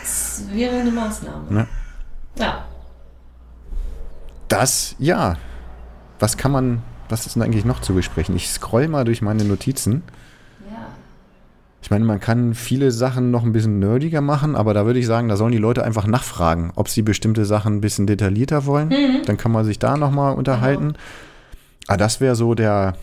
[0.01, 1.45] das wäre eine Maßnahme.
[1.49, 1.69] Ne?
[2.41, 2.65] Ja.
[4.55, 5.37] Das, ja.
[6.19, 8.37] Was kann man, was ist denn eigentlich noch zu besprechen?
[8.37, 10.03] Ich scroll mal durch meine Notizen.
[10.71, 10.87] Ja.
[11.83, 15.07] Ich meine, man kann viele Sachen noch ein bisschen nerdiger machen, aber da würde ich
[15.07, 18.89] sagen, da sollen die Leute einfach nachfragen, ob sie bestimmte Sachen ein bisschen detaillierter wollen.
[18.89, 19.23] Mhm.
[19.27, 20.95] Dann kann man sich da nochmal unterhalten.
[21.87, 22.95] Ah, das wäre so der,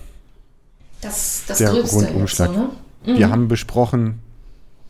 [1.02, 2.50] Das, das Der Rundumschlag.
[2.50, 2.70] So,
[3.12, 3.20] ne?
[3.20, 4.20] wir haben besprochen,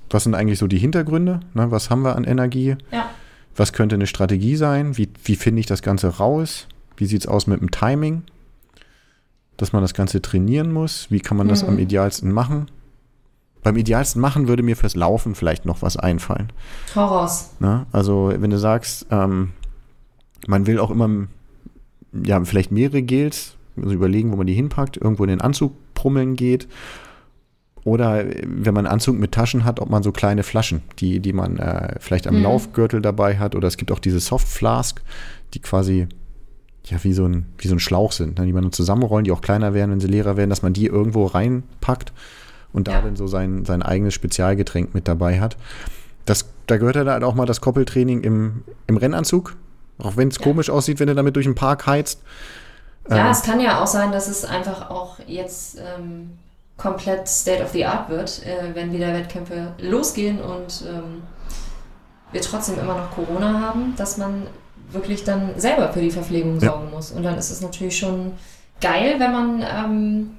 [0.10, 1.40] was sind eigentlich so die Hintergründe?
[1.54, 1.72] Ne?
[1.72, 2.76] Was haben wir an Energie?
[2.92, 3.10] Ja.
[3.56, 4.98] Was könnte eine Strategie sein?
[4.98, 6.68] Wie, wie finde ich das Ganze raus?
[6.98, 8.24] Wie sieht es aus mit dem Timing?
[9.58, 11.08] Dass man das Ganze trainieren muss.
[11.12, 11.70] Wie kann man das Mhm.
[11.70, 12.68] am idealsten machen?
[13.64, 16.52] Beim idealsten machen würde mir fürs Laufen vielleicht noch was einfallen.
[16.96, 17.52] Hau raus.
[17.60, 17.86] Ne?
[17.92, 19.52] Also wenn du sagst, ähm,
[20.48, 21.28] man will auch immer
[22.26, 26.36] ja, vielleicht mehrere Gels, also überlegen, wo man die hinpackt, irgendwo in den Anzug prummeln
[26.36, 26.68] geht.
[27.84, 31.20] Oder äh, wenn man einen Anzug mit Taschen hat, ob man so kleine Flaschen, die,
[31.20, 32.44] die man äh, vielleicht am Mhm.
[32.44, 33.56] Laufgürtel dabei hat.
[33.56, 35.02] Oder es gibt auch diese Soft Flask,
[35.54, 36.08] die quasi
[36.86, 38.46] ja wie so ein, wie so ein Schlauch sind, ne?
[38.46, 40.86] die man dann zusammenrollen, die auch kleiner werden, wenn sie leerer werden, dass man die
[40.88, 42.12] irgendwo reinpackt
[42.74, 43.02] und da Ja.
[43.02, 45.58] dann so sein, sein eigenes Spezialgetränk mit dabei hat.
[46.26, 49.56] Das, da gehört ja halt auch mal das Koppeltraining im, im Rennanzug.
[50.00, 50.44] Auch wenn es Ja.
[50.44, 52.22] komisch aussieht, wenn du damit durch den Park heizt.
[53.10, 56.32] Ja, Ähm, es kann ja auch sein, dass es einfach auch jetzt ähm,
[56.82, 61.22] komplett State of the Art wird, äh, wenn wieder Wettkämpfe losgehen und ähm,
[62.32, 64.48] wir trotzdem immer noch Corona haben, dass man
[64.92, 66.72] wirklich dann selber für die Verpflegung Ja.
[66.72, 67.12] sorgen muss.
[67.12, 68.34] Und dann ist es natürlich schon
[68.82, 70.38] geil, wenn man ähm,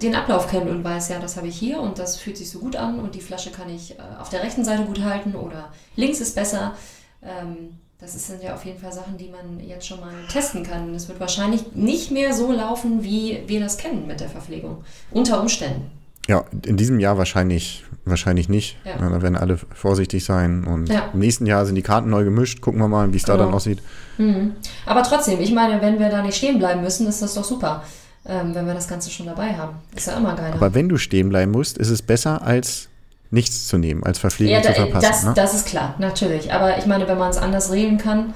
[0.00, 2.58] den Ablauf kennt und weiß, ja, das habe ich hier und das fühlt sich so
[2.58, 5.70] gut an und die Flasche kann ich äh, auf der rechten Seite gut halten oder
[5.94, 6.74] links ist besser.
[7.22, 10.94] Ähm, das sind ja auf jeden Fall Sachen, die man jetzt schon mal testen kann.
[10.94, 14.84] Es wird wahrscheinlich nicht mehr so laufen, wie wir das kennen mit der Verpflegung.
[15.10, 15.90] Unter Umständen.
[16.28, 18.76] Ja, in diesem Jahr wahrscheinlich, wahrscheinlich nicht.
[18.84, 18.96] Ja.
[18.98, 20.64] Da werden alle vorsichtig sein.
[20.64, 21.10] Und Ja.
[21.12, 22.60] im nächsten Jahr sind die Karten neu gemischt.
[22.60, 23.46] Gucken wir mal, wie es da Genau.
[23.46, 23.78] dann aussieht.
[24.18, 24.56] Mhm.
[24.86, 27.84] Aber trotzdem, ich meine, wenn wir da nicht stehen bleiben müssen, ist das doch super.
[28.28, 29.76] Ähm, wenn wir das Ganze schon dabei haben.
[29.94, 30.56] Ist ja immer geiler.
[30.56, 32.88] Aber wenn du stehen bleiben musst, ist es besser, als
[33.30, 35.08] nichts zu nehmen, als Verpflegung ja, zu da, verpassen.
[35.08, 35.32] das, ne?
[35.34, 36.52] das ist klar, natürlich.
[36.52, 38.34] Aber ich meine, wenn man es anders regeln kann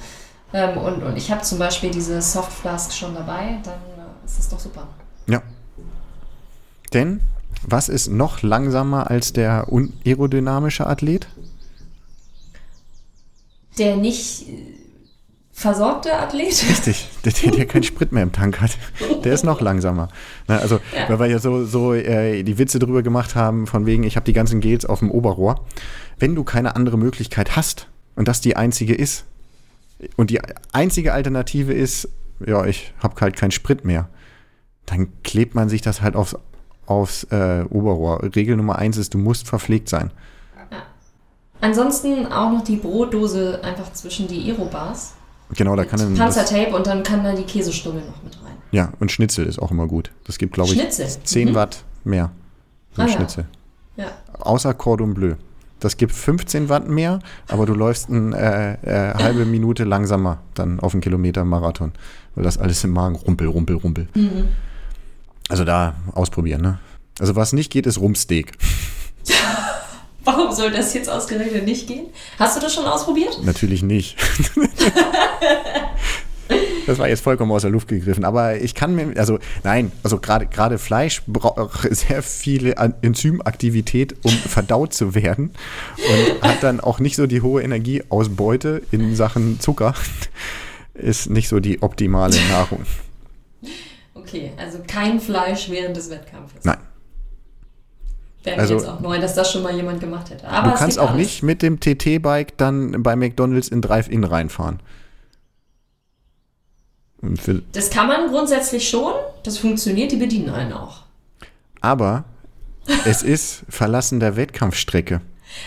[0.52, 4.38] ähm, und, und ich habe zum Beispiel diese Soft Flask schon dabei, dann äh, ist
[4.38, 4.88] das doch super.
[5.26, 5.42] Ja.
[6.92, 7.20] Denn
[7.66, 11.28] was ist noch langsamer als der unaerodynamische Athlet?
[13.78, 14.46] Der nicht
[15.60, 16.48] äh, versorgte Athlet.
[16.68, 18.72] Richtig, der, der, der keinen Sprit mehr im Tank hat.
[19.24, 20.08] Der ist noch langsamer.
[20.48, 21.08] Na, also, Ja.
[21.08, 24.24] weil wir ja so, so äh, die Witze drüber gemacht haben, von wegen, ich habe
[24.24, 25.64] die ganzen Gels auf dem Oberrohr.
[26.18, 29.24] Wenn du keine andere Möglichkeit hast und das die einzige ist,
[30.16, 30.40] und die
[30.72, 32.08] einzige Alternative ist,
[32.46, 34.08] ja, ich habe halt keinen Sprit mehr,
[34.86, 36.36] dann klebt man sich das halt aufs,
[36.86, 38.22] aufs äh, Oberrohr.
[38.34, 40.10] Regel Nummer eins ist, du musst verpflegt sein.
[41.60, 45.12] Ansonsten auch noch die Brotdose einfach zwischen die Aerobars.
[45.56, 48.54] Genau, da kann dann Panzertape und dann kann da die Käsestummel noch mit rein.
[48.72, 50.12] Ja, und Schnitzel ist auch immer gut.
[50.24, 51.06] Das gibt, glaube ich, Schnitzel?
[51.24, 51.54] 10 Mhm.
[51.54, 52.30] Watt mehr.
[52.96, 53.14] Ah, Im ja.
[53.14, 53.46] Schnitzel.
[53.96, 54.06] Ja.
[54.38, 55.34] Außer Cordon Bleu.
[55.80, 60.78] Das gibt 15 Watt mehr, aber du läufst eine äh, äh, halbe Minute langsamer dann
[60.78, 61.92] auf einen Kilometer Marathon.
[62.34, 64.08] Weil das alles im Magen rumpel, rumpel, rumpel.
[64.14, 64.48] Mhm.
[65.48, 66.78] Also da ausprobieren, ne?
[67.18, 68.52] Also was nicht geht, ist Rumpsteak.
[70.24, 72.06] Warum soll das jetzt ausgerechnet nicht gehen?
[72.38, 73.38] Hast du das schon ausprobiert?
[73.44, 74.16] Natürlich nicht.
[76.86, 78.24] Das war jetzt vollkommen aus der Luft gegriffen.
[78.24, 84.16] Aber ich kann mir, also nein, also gerade gerade Fleisch braucht sehr viele An- Enzymaktivität,
[84.24, 85.52] um verdaut zu werden.
[85.96, 89.94] Und hat dann auch nicht so die hohe Energieausbeute in Sachen Zucker.
[90.94, 92.84] Ist nicht so die optimale Nahrung.
[94.14, 96.64] Okay, also kein Fleisch während des Wettkampfes.
[96.64, 96.78] Nein.
[98.42, 100.48] Wäre Also- jetzt auch neu, dass das schon mal jemand gemacht hätte.
[100.48, 101.20] Aber Du kannst auch alles.
[101.20, 104.80] nicht mit dem TT-Bike dann bei McDonalds in Drive-In reinfahren.
[107.72, 109.12] Das kann man grundsätzlich schon.
[109.42, 111.02] Das funktioniert, die bedienen einen auch.
[111.82, 112.24] aber
[113.04, 115.20] es ist Verlassen der Wettkampfstrecke.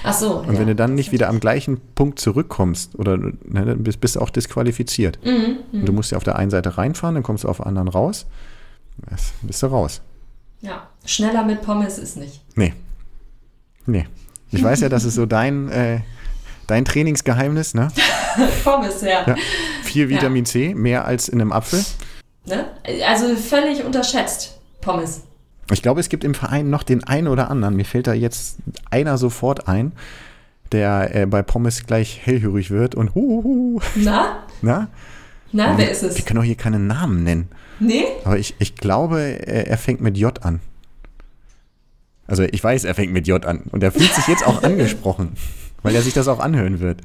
[0.03, 0.39] Ach so.
[0.39, 4.15] Und wenn du dann nicht wieder am gleichen Punkt zurückkommst, oder ne, dann bist, bist
[4.15, 5.19] du auch disqualifiziert.
[5.23, 7.67] Mhm, Und du musst ja auf der einen Seite reinfahren, dann kommst du auf der
[7.67, 8.25] anderen raus.
[9.09, 10.01] Das bist du raus.
[10.63, 12.41] Ja, schneller mit Pommes ist nicht.
[12.55, 12.73] Nee.
[13.85, 14.07] Nee.
[14.49, 15.99] Ich weiß ja, das ist so dein, äh,
[16.67, 17.89] dein Trainingsgeheimnis, ne?
[18.63, 19.27] Pommes, ja.
[19.27, 19.35] Ja.
[19.83, 21.83] Viel Vitamin C, mehr als in einem Apfel.
[22.45, 22.65] Ne?
[23.05, 25.23] Also völlig unterschätzt, Pommes.
[25.71, 27.75] Ich glaube, es gibt im Verein noch den einen oder anderen.
[27.75, 28.57] Mir fällt da jetzt
[28.89, 29.91] einer sofort ein,
[30.71, 33.81] der äh, bei Pommes gleich hellhörig wird und huhuhu.
[33.95, 34.43] Na?
[34.61, 34.87] Na?
[35.51, 36.25] Na, wer ist Wir es?
[36.25, 37.49] können auch hier keine Namen nennen.
[37.79, 38.05] Nee?
[38.23, 40.59] Aber ich, ich glaube, er, fängt mit J an.
[42.27, 43.63] Also ich weiß, er fängt mit J an.
[43.71, 45.33] Und er fühlt sich jetzt auch angesprochen,
[45.81, 47.01] weil er sich das auch anhören wird.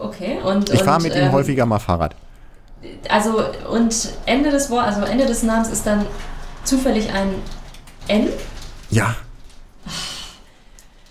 [0.00, 0.70] Okay, und.
[0.70, 2.14] Ich fahre mit ihm ähm, häufiger mal Fahrrad.
[3.08, 6.06] Also, und Ende des Wort, also Ende des Namens ist dann
[6.64, 7.30] zufällig ein
[8.06, 8.28] N?
[8.90, 9.16] Ja,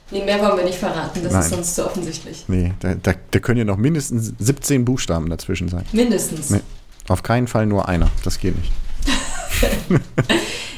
[0.10, 1.50] Nee, mehr wollen wir nicht verraten, das ist Nein.
[1.50, 2.46] sonst zu offensichtlich.
[2.48, 5.84] nee, da, da, da können ja noch mindestens 17 Buchstaben dazwischen sein.
[5.92, 6.50] Mindestens.
[6.50, 6.62] Nee.
[7.08, 8.10] Auf keinen Fall nur einer.
[8.24, 8.72] Das geht nicht.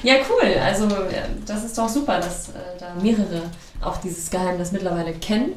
[0.01, 0.53] Ja, cool.
[0.63, 3.41] Also, ja, das ist doch super, dass äh, da mehrere
[3.81, 5.51] auch dieses Geheimnis mittlerweile kennen.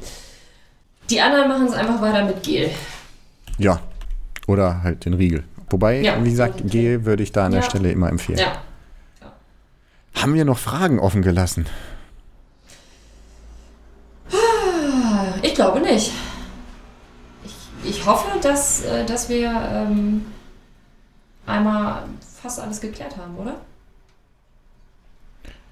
[1.10, 2.68] Die anderen machen es einfach weiter mit Gel.
[3.58, 3.78] Ja.
[4.48, 5.44] Oder halt den Riegel.
[5.70, 6.16] Wobei, Ja.
[6.24, 7.70] wie gesagt, Gel würde ich da an der Ja.
[7.70, 8.40] Stelle immer empfehlen.
[8.40, 8.60] Ja.
[10.20, 11.66] Haben wir noch Fragen offen gelassen?
[15.42, 16.12] Ich glaube nicht.
[17.44, 20.26] Ich, ich hoffe, dass, äh, dass wir ähm,
[21.46, 22.04] einmal
[22.42, 23.56] fast alles geklärt haben, oder?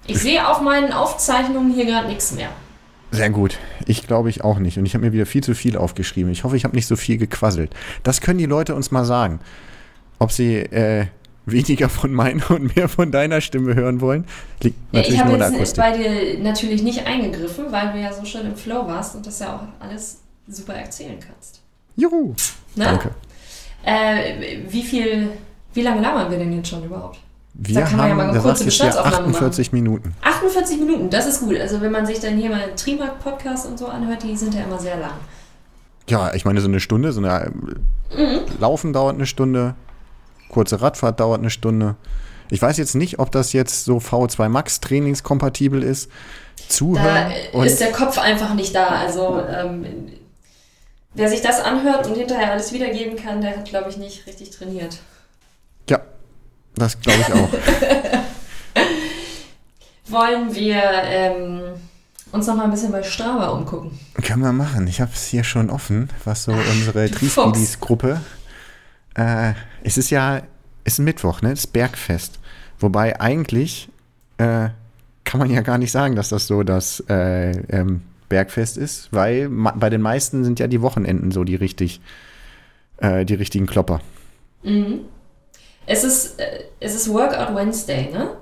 [0.07, 2.49] Ich sehe auf meinen Aufzeichnungen hier gerade nichts mehr.
[3.11, 3.57] Sehr gut.
[3.85, 4.77] Ich glaube ich auch nicht.
[4.77, 6.31] Und ich habe mir wieder viel zu viel aufgeschrieben.
[6.31, 7.71] Ich hoffe, ich habe nicht so viel gequasselt.
[8.03, 9.39] Das können die Leute uns mal sagen.
[10.17, 11.07] Ob sie äh,
[11.45, 14.25] weniger von meiner und mehr von deiner Stimme hören wollen,
[14.63, 16.01] liegt Ja, natürlich ich habe nur an der jetzt Akustik.
[16.01, 19.39] bei dir natürlich nicht eingegriffen, weil du ja so schön im Flow warst und das
[19.39, 21.61] ja auch alles super erzählen kannst.
[21.95, 22.33] Juhu.
[22.75, 22.85] Ne?
[22.85, 23.11] Danke.
[23.83, 25.29] Äh, wie viel,
[25.73, 27.19] wie lange labern wir denn jetzt schon überhaupt?
[27.53, 30.15] Wir kann man ja mal eine da kurze Bestandsaufnahme 48 Minuten.
[30.21, 31.59] 48 Minuten, das ist gut.
[31.59, 34.63] Also wenn man sich dann hier mal einen Trimark-Podcast und so anhört, die sind ja
[34.63, 35.11] immer sehr lang.
[36.07, 37.51] Ja, ich meine, so eine Stunde, so eine
[38.15, 38.41] Mhm.
[38.59, 39.75] Laufen dauert eine Stunde,
[40.49, 41.95] kurze Radfahrt dauert eine Stunde.
[42.49, 46.09] Ich weiß jetzt nicht, ob das jetzt so V2 Max trainingskompatibel ist.
[46.57, 48.87] Da Zuhören äh, und ist der Kopf einfach nicht da.
[48.87, 49.85] Also ähm,
[51.13, 54.49] wer sich das anhört und hinterher alles wiedergeben kann, der hat, glaube ich, nicht richtig
[54.49, 54.99] trainiert.
[56.75, 57.49] Das glaube ich auch.
[60.07, 61.61] Wollen wir ähm,
[62.31, 63.97] uns noch mal ein bisschen bei Strava umgucken?
[64.21, 64.87] Können wir machen.
[64.87, 68.21] Ich habe es hier schon offen, was so unsere du Triskidis-Gruppe.
[69.15, 69.53] Äh,
[69.83, 70.41] es ist ja,
[70.83, 71.51] es ist Mittwoch, ne?
[71.51, 72.39] Das Bergfest.
[72.79, 73.89] Wobei eigentlich
[74.37, 74.69] äh,
[75.23, 79.49] kann man ja gar nicht sagen, dass das so das äh, ähm, Bergfest ist, weil
[79.49, 82.01] bei den meisten sind ja die Wochenenden so die richtig,
[82.97, 84.01] äh, die richtigen Klopper.
[84.63, 85.01] Mhm.
[85.85, 88.37] Es ist, äh, es ist Workout Wednesday, ne?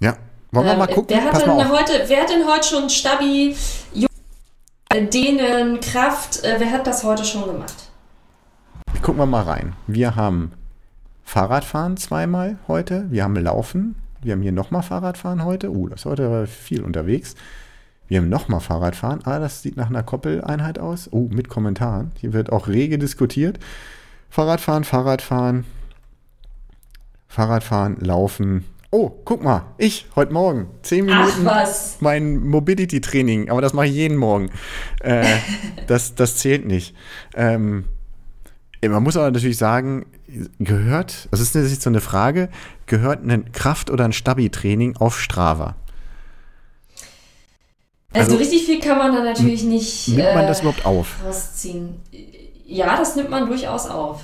[0.00, 0.16] Ja.
[0.50, 1.06] Wollen wir Ähm, mal gucken?
[1.08, 3.54] Wer hat, Pass denn heute, wer hat denn heute schon Stabi,
[4.90, 7.74] Dehnen, Kraft, äh, wer hat das heute schon gemacht?
[9.02, 9.74] Gucken wir mal rein.
[9.86, 10.52] Wir haben
[11.24, 13.04] Fahrradfahren zweimal heute.
[13.10, 13.96] Wir haben Laufen.
[14.22, 15.70] Wir haben hier nochmal Fahrradfahren heute.
[15.70, 17.34] Uh, das ist heute viel unterwegs.
[18.08, 19.20] Wir haben nochmal Fahrradfahren.
[19.24, 21.08] Ah, das sieht nach einer Koppeleinheit aus.
[21.12, 22.12] Oh, mit Kommentaren.
[22.18, 23.58] Hier wird auch rege diskutiert.
[24.30, 25.66] Fahrradfahren, Fahrradfahren.
[27.28, 28.64] Fahrradfahren, Laufen.
[28.90, 29.66] Oh, guck mal.
[29.76, 30.68] Ich, heute Morgen.
[30.82, 31.98] Zehn Ach Minuten was.
[32.00, 34.50] mein Mobility-Training, aber das mache ich jeden Morgen.
[35.00, 35.26] Äh,
[35.86, 36.94] das, das zählt nicht.
[37.34, 37.84] Ähm,
[38.82, 40.06] man muss aber natürlich sagen,
[40.58, 42.48] gehört, das ist jetzt so eine Frage,
[42.86, 45.76] gehört ein Kraft- oder ein Stabi-Training auf Strava?
[48.14, 51.16] Also, Also, richtig viel kann man da natürlich nicht Nimmt man äh, das überhaupt auf?
[51.22, 51.96] rausziehen.
[52.64, 54.22] Ja, das nimmt man durchaus auf.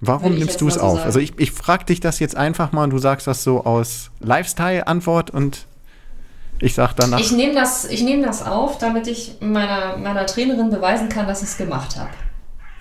[0.00, 0.94] Warum nimmst du es so auf?
[0.96, 1.06] sagen.
[1.06, 4.10] Also ich, ich frage dich das jetzt einfach mal und du sagst das so aus
[4.20, 5.66] Lifestyle-Antwort und
[6.60, 7.18] ich sag danach.
[7.20, 11.42] Ich nehme das, ich nehm das auf, damit ich meiner, meiner Trainerin beweisen kann, dass
[11.42, 12.10] ich es gemacht habe.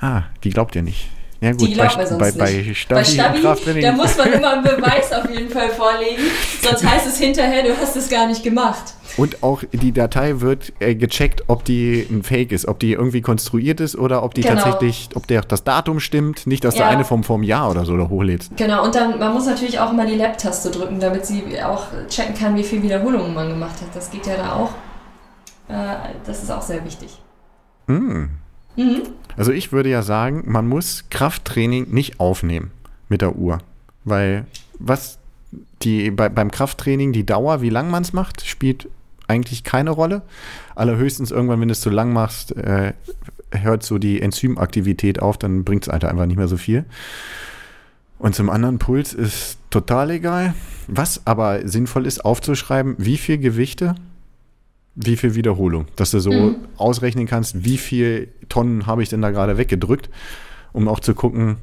[0.02, 1.10] ah, die glaubt dir nicht.
[1.42, 2.68] Ja gut, Die glaubt bei, mir sonst bei, nicht.
[2.68, 6.22] bei Stabi, Bei Stabi, da muss man immer einen Beweis auf jeden Fall vorlegen,
[6.62, 8.94] sonst heißt es hinterher, du hast es gar nicht gemacht.
[9.16, 13.22] Und auch die Datei wird äh, gecheckt, ob die ein Fake ist, ob die irgendwie
[13.22, 14.56] konstruiert ist oder ob die Genau.
[14.56, 16.86] tatsächlich, ob der, das Datum stimmt, nicht, dass Ja.
[16.86, 18.58] du eine vom, vom Jahr oder so da hochlädst.
[18.58, 22.34] Genau, und dann, man muss natürlich auch immer die Lab-Taste drücken, damit sie auch checken
[22.36, 23.96] kann, wie viele Wiederholungen man gemacht hat.
[23.96, 24.72] Das geht ja da auch.
[25.70, 27.20] Äh, das ist auch sehr wichtig.
[27.88, 28.26] Mm.
[28.76, 29.02] Mhm.
[29.38, 32.72] Also ich würde ja sagen, man muss Krafttraining nicht aufnehmen
[33.10, 33.60] mit der Uhr.
[34.04, 34.46] Weil
[34.80, 35.20] was
[35.84, 38.90] die bei, beim Krafttraining, die Dauer, wie lang man es macht, spielt
[39.28, 40.22] eigentlich keine Rolle.
[40.76, 42.94] Allerhöchstens irgendwann, wenn du es zu lang machst, äh,
[43.52, 46.86] hört so die Enzymaktivität auf, dann bringt es einfach nicht mehr so viel.
[48.20, 50.54] Und zum anderen Puls ist total egal.
[50.88, 53.96] Was aber sinnvoll ist, aufzuschreiben, wie viel Gewichte,
[54.96, 56.56] wie viel Wiederholung, dass du so Mhm.
[56.78, 60.10] ausrechnen kannst, wie viel Tonnen habe ich denn da gerade weggedrückt,
[60.72, 61.58] um auch zu gucken,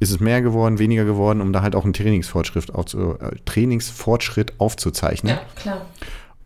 [0.00, 4.54] ist es mehr geworden, weniger geworden, um da halt auch einen Trainingsfortschritt, aufzu äh, Trainingsfortschritt
[4.58, 5.36] aufzuzeichnen.
[5.36, 5.86] Ja, klar.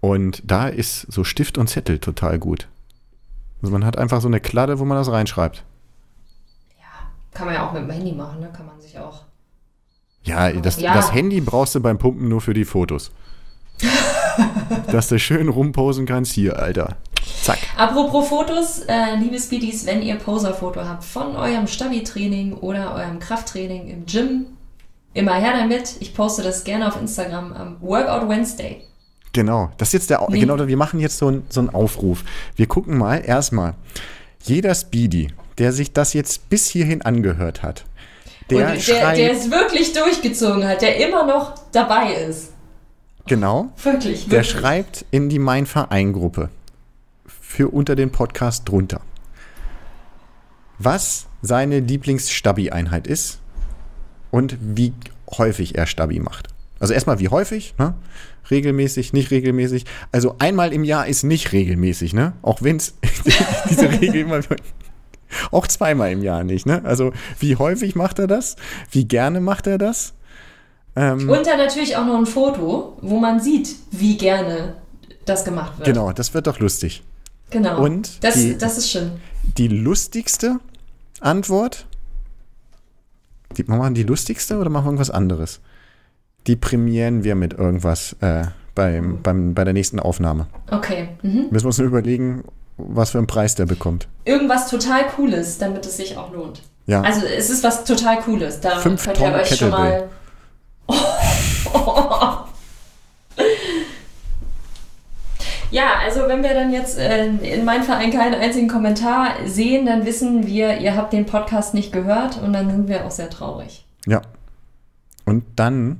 [0.00, 2.68] Und da ist so Stift und Zettel total gut.
[3.62, 5.64] Also man hat einfach so eine Kladde, wo man das reinschreibt.
[6.78, 6.84] Ja,
[7.32, 8.50] kann man ja auch mit dem Handy machen, ne?
[8.54, 9.22] Kann man sich auch.
[10.22, 10.92] Ja, das, Ja.
[10.94, 13.10] das Handy brauchst du beim Pumpen nur für die Fotos.
[14.90, 16.32] Dass du schön rumposen kannst.
[16.32, 16.96] Hier, Alter.
[17.42, 17.58] Zack.
[17.76, 23.88] Apropos Fotos, äh, liebe Speedies, wenn ihr Poser-Foto habt von eurem Stabi-Training oder eurem Krafttraining
[23.88, 24.46] im Gym,
[25.14, 25.96] immer her damit.
[26.00, 28.82] Ich poste das gerne auf Instagram am Workout Wednesday.
[29.36, 30.40] Genau, das ist jetzt der, Nee.
[30.40, 32.24] genau, wir machen jetzt so, ein, so einen Aufruf.
[32.56, 33.74] Wir gucken mal erstmal,
[34.42, 35.28] jeder Speedy,
[35.58, 37.84] der sich das jetzt bis hierhin angehört hat,
[38.48, 42.52] der, Und der, der es wirklich durchgezogen hat, der immer noch dabei ist.
[43.26, 44.50] genau, Wirklich, der wirklich.
[44.50, 46.48] schreibt in die Mein Verein-Gruppe
[47.26, 49.02] für unter den Podcast drunter,
[50.78, 53.40] was seine Lieblings-Stabi-Einheit ist
[54.30, 54.94] und wie
[55.36, 56.48] häufig er Stabi macht.
[56.78, 57.94] Also erstmal wie häufig, ne?
[58.50, 59.84] regelmäßig, nicht regelmäßig.
[60.12, 62.34] Also einmal im Jahr ist nicht regelmäßig, ne?
[62.42, 62.94] Auch wenn es
[63.70, 64.40] diese Regel immer
[65.50, 66.82] auch zweimal im Jahr nicht, ne?
[66.84, 68.56] Also wie häufig macht er das?
[68.90, 70.12] Wie gerne macht er das?
[70.94, 74.76] Ähm, Und dann natürlich auch noch ein Foto, wo man sieht, wie gerne
[75.24, 75.86] das gemacht wird.
[75.88, 77.02] genau, das wird doch lustig.
[77.50, 77.82] genau.
[77.82, 79.12] Und das, die- das ist schön.
[79.58, 80.58] Die lustigste
[81.20, 81.86] Antwort,
[83.56, 85.60] die, machen wir die lustigste oder machen wir irgendwas anderes?
[86.46, 88.44] Die prämieren wir mit irgendwas äh,
[88.74, 90.46] beim, beim, bei der nächsten Aufnahme.
[90.70, 91.08] Okay.
[91.22, 91.46] Mhm.
[91.50, 92.44] Müssen wir uns nur überlegen,
[92.76, 94.06] was für einen Preis der bekommt.
[94.24, 96.62] Irgendwas total Cooles, damit es sich auch lohnt.
[96.86, 98.60] Ja, Also es ist was total Cooles.
[98.60, 100.08] Da Fünf könnt ihr Tonnen euch schon Kettlebell.
[100.88, 102.44] mal.
[105.72, 110.06] Ja, also wenn wir dann jetzt äh, in meinem Verein keinen einzigen Kommentar sehen, dann
[110.06, 113.84] wissen wir, ihr habt den Podcast nicht gehört und dann sind wir auch sehr traurig.
[114.06, 114.22] ja.
[115.28, 115.98] Und dann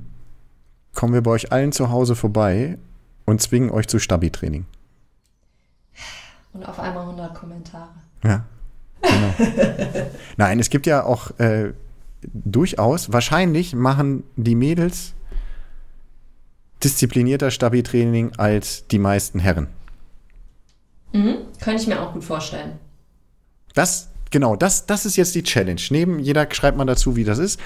[0.97, 2.79] kommen wir bei euch allen zu Hause vorbei
[3.25, 4.65] und zwingen euch zu Stabi-Training.
[6.53, 7.89] Und auf einmal 100 Kommentare.
[8.23, 8.45] Ja,
[9.03, 9.33] genau.
[10.37, 11.71] Nein, es gibt ja auch äh,
[12.23, 15.13] durchaus, wahrscheinlich machen die Mädels
[16.83, 19.67] disziplinierter Stabi-Training als die meisten Herren.
[21.13, 21.35] Mhm.
[21.61, 22.79] Könnte ich mir auch gut vorstellen.
[23.75, 25.81] Das, genau, das, das ist jetzt die Challenge.
[25.91, 27.59] Neben jeder schreibt man dazu, wie das ist.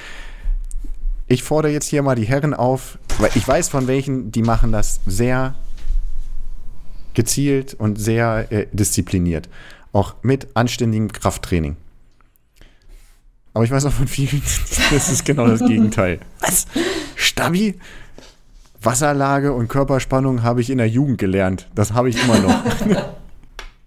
[1.32, 4.74] Ich fordere jetzt hier mal die Herren auf, weil ich weiß von welchen, die machen
[4.74, 5.56] das sehr
[7.14, 9.48] gezielt und sehr äh, diszipliniert.
[9.94, 11.78] Auch mit anständigem Krafttraining.
[13.54, 14.42] Aber ich weiß auch von vielen,
[14.92, 16.20] das ist genau das Gegenteil.
[16.42, 16.66] Was?
[17.16, 17.80] Stabi?
[18.82, 21.70] Wasserlage und Körperspannung habe ich in der Jugend gelernt.
[21.74, 22.64] Das habe ich immer noch.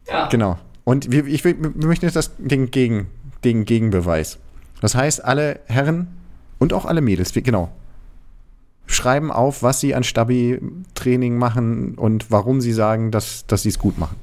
[0.06, 0.28] Ja.
[0.28, 0.58] Genau.
[0.84, 3.06] Und wir, ich, wir möchten jetzt das, den, Gegen,
[3.42, 4.38] den Gegenbeweis.
[4.82, 6.08] Das heißt, alle Herren
[6.58, 7.70] und auch alle Mädels, genau,
[8.86, 13.78] schreiben auf, was sie an Stabi-Training machen und warum sie sagen, dass, dass sie es
[13.78, 14.16] gut machen.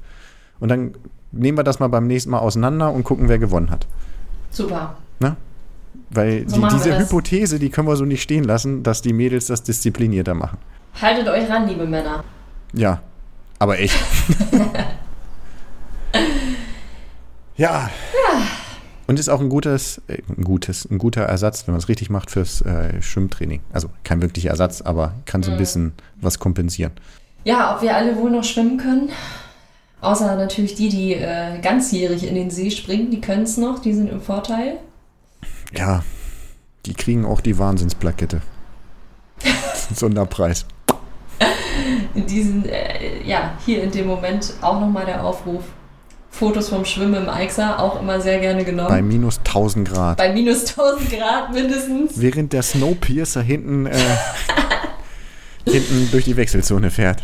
[0.59, 0.93] Und dann
[1.31, 3.87] nehmen wir das mal beim nächsten Mal auseinander und gucken, wer gewonnen hat.
[4.51, 4.97] Super.
[5.19, 5.35] Ne?
[6.09, 6.99] Weil So die, diese.
[6.99, 10.57] Hypothese, die können wir so nicht stehen lassen, dass die Mädels das disziplinierter machen.
[11.01, 12.23] Haltet euch ran, liebe Männer.
[12.73, 13.01] Ja,
[13.59, 13.97] aber echt.
[17.57, 17.89] ja.
[19.11, 22.09] Und ist auch ein gutes, äh, ein gutes, ein guter Ersatz, wenn man es richtig
[22.09, 23.59] macht fürs äh, Schwimmtraining.
[23.73, 25.91] Also kein wirklicher Ersatz, aber kann so ein bisschen
[26.21, 26.93] was kompensieren.
[27.43, 29.09] Ja, ob wir alle wohl noch schwimmen können?
[29.99, 33.93] Außer natürlich die, die äh, ganzjährig in den See springen, die können es noch, die
[33.93, 34.77] sind im Vorteil.
[35.75, 36.05] Ja,
[36.85, 38.41] die kriegen auch die Wahnsinnsplakette.
[39.93, 40.65] Sonderpreis.
[42.15, 45.65] Diesen, äh, ja, hier in dem Moment auch nochmal der Aufruf.
[46.41, 48.89] Fotos vom Schwimmen im Eixa, auch immer sehr gerne genommen.
[48.89, 50.17] Bei minus 1000 Grad.
[50.17, 52.19] Bei minus 1000 Grad mindestens.
[52.19, 53.95] Während der Snowpiercer hinten, äh,
[55.69, 57.21] hinten durch die Wechselzone fährt.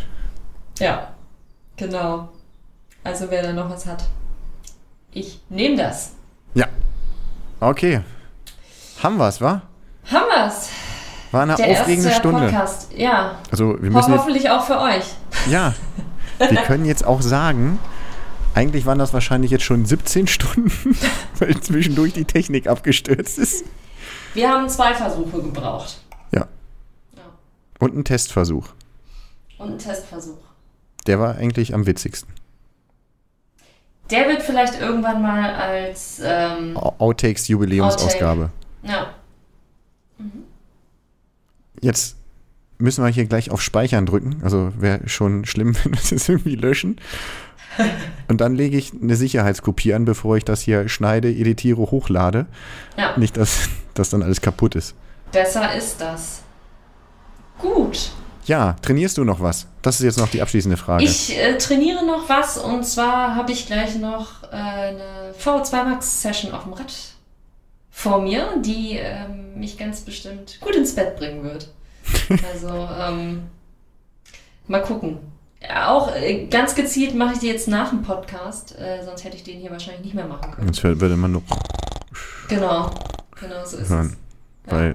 [0.78, 1.08] Ja,
[1.76, 2.28] genau.
[3.02, 4.04] Also wer da noch was hat.
[5.10, 6.12] Ich nehme das.
[6.54, 6.68] Ja.
[7.58, 8.02] Okay.
[9.02, 9.62] Haben wir's, wa?
[10.12, 10.68] Haben wir's.
[11.32, 12.42] War eine Der aufregende erste Stunde.
[12.42, 12.92] Podcast.
[12.96, 13.32] Ja.
[13.50, 15.02] Also wir Ho müssen jetzt, hoffentlich auch für euch.
[15.50, 15.74] ja,
[16.38, 17.80] wir können jetzt auch sagen,
[18.54, 20.96] eigentlich waren das wahrscheinlich jetzt schon 17 Stunden,
[21.38, 23.64] weil zwischendurch die Technik abgestürzt ist.
[24.34, 26.00] Wir haben zwei Versuche gebraucht.
[26.32, 26.46] Ja.
[27.16, 27.22] Ja.
[27.78, 28.68] Und ein Testversuch.
[29.58, 30.38] Und einen Testversuch.
[31.06, 32.32] Der war eigentlich am witzigsten.
[34.10, 36.20] Der wird vielleicht irgendwann mal als.
[36.24, 38.50] Ähm, Outtakes Jubiläumsausgabe.
[38.82, 39.14] ja.
[41.80, 42.16] Jetzt
[42.78, 44.40] müssen wir hier gleich auf Speichern drücken.
[44.42, 47.00] Also wäre schon schlimm, wenn wir das irgendwie löschen.
[48.28, 52.46] Und dann lege ich eine Sicherheitskopie an, bevor ich das hier schneide, editiere, hochlade.
[52.96, 53.16] ja.
[53.16, 54.94] Nicht, dass das dann alles kaputt ist.
[55.32, 56.42] Besser ist das.
[57.58, 58.10] Gut.
[58.46, 59.66] Ja, trainierst du noch was?
[59.82, 61.04] Das ist jetzt noch die abschließende Frage.
[61.04, 66.22] Ich äh, trainiere noch was und zwar habe ich gleich noch äh, eine VO2 Max
[66.22, 66.92] Session auf dem Rad
[67.90, 71.68] vor mir, die ähm, mich ganz bestimmt gut ins Bett bringen wird.
[72.52, 73.42] Also ähm,
[74.66, 75.18] mal gucken.
[75.62, 79.36] Ja, auch äh, ganz gezielt mache ich die jetzt nach dem Podcast, äh, sonst hätte
[79.36, 80.68] ich den hier wahrscheinlich nicht mehr machen können.
[80.68, 81.42] Jetzt würde man nur
[82.48, 82.90] Genau,
[83.38, 84.16] genau so ist hören.
[84.66, 84.72] es.
[84.72, 84.94] Weil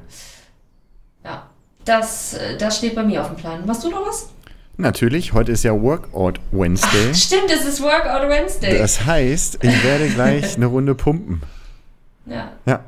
[1.26, 1.48] Ja,
[1.86, 3.66] das, äh, das steht bei mir auf dem Plan.
[3.66, 4.30] Machst du noch was?
[4.76, 7.14] natürlich, heute ist ja Workout Wednesday.
[7.14, 8.78] Stimmt, es ist Workout Wednesday.
[8.80, 11.42] Das heißt, ich werde gleich eine Runde pumpen.
[12.26, 12.80] ja, Ja,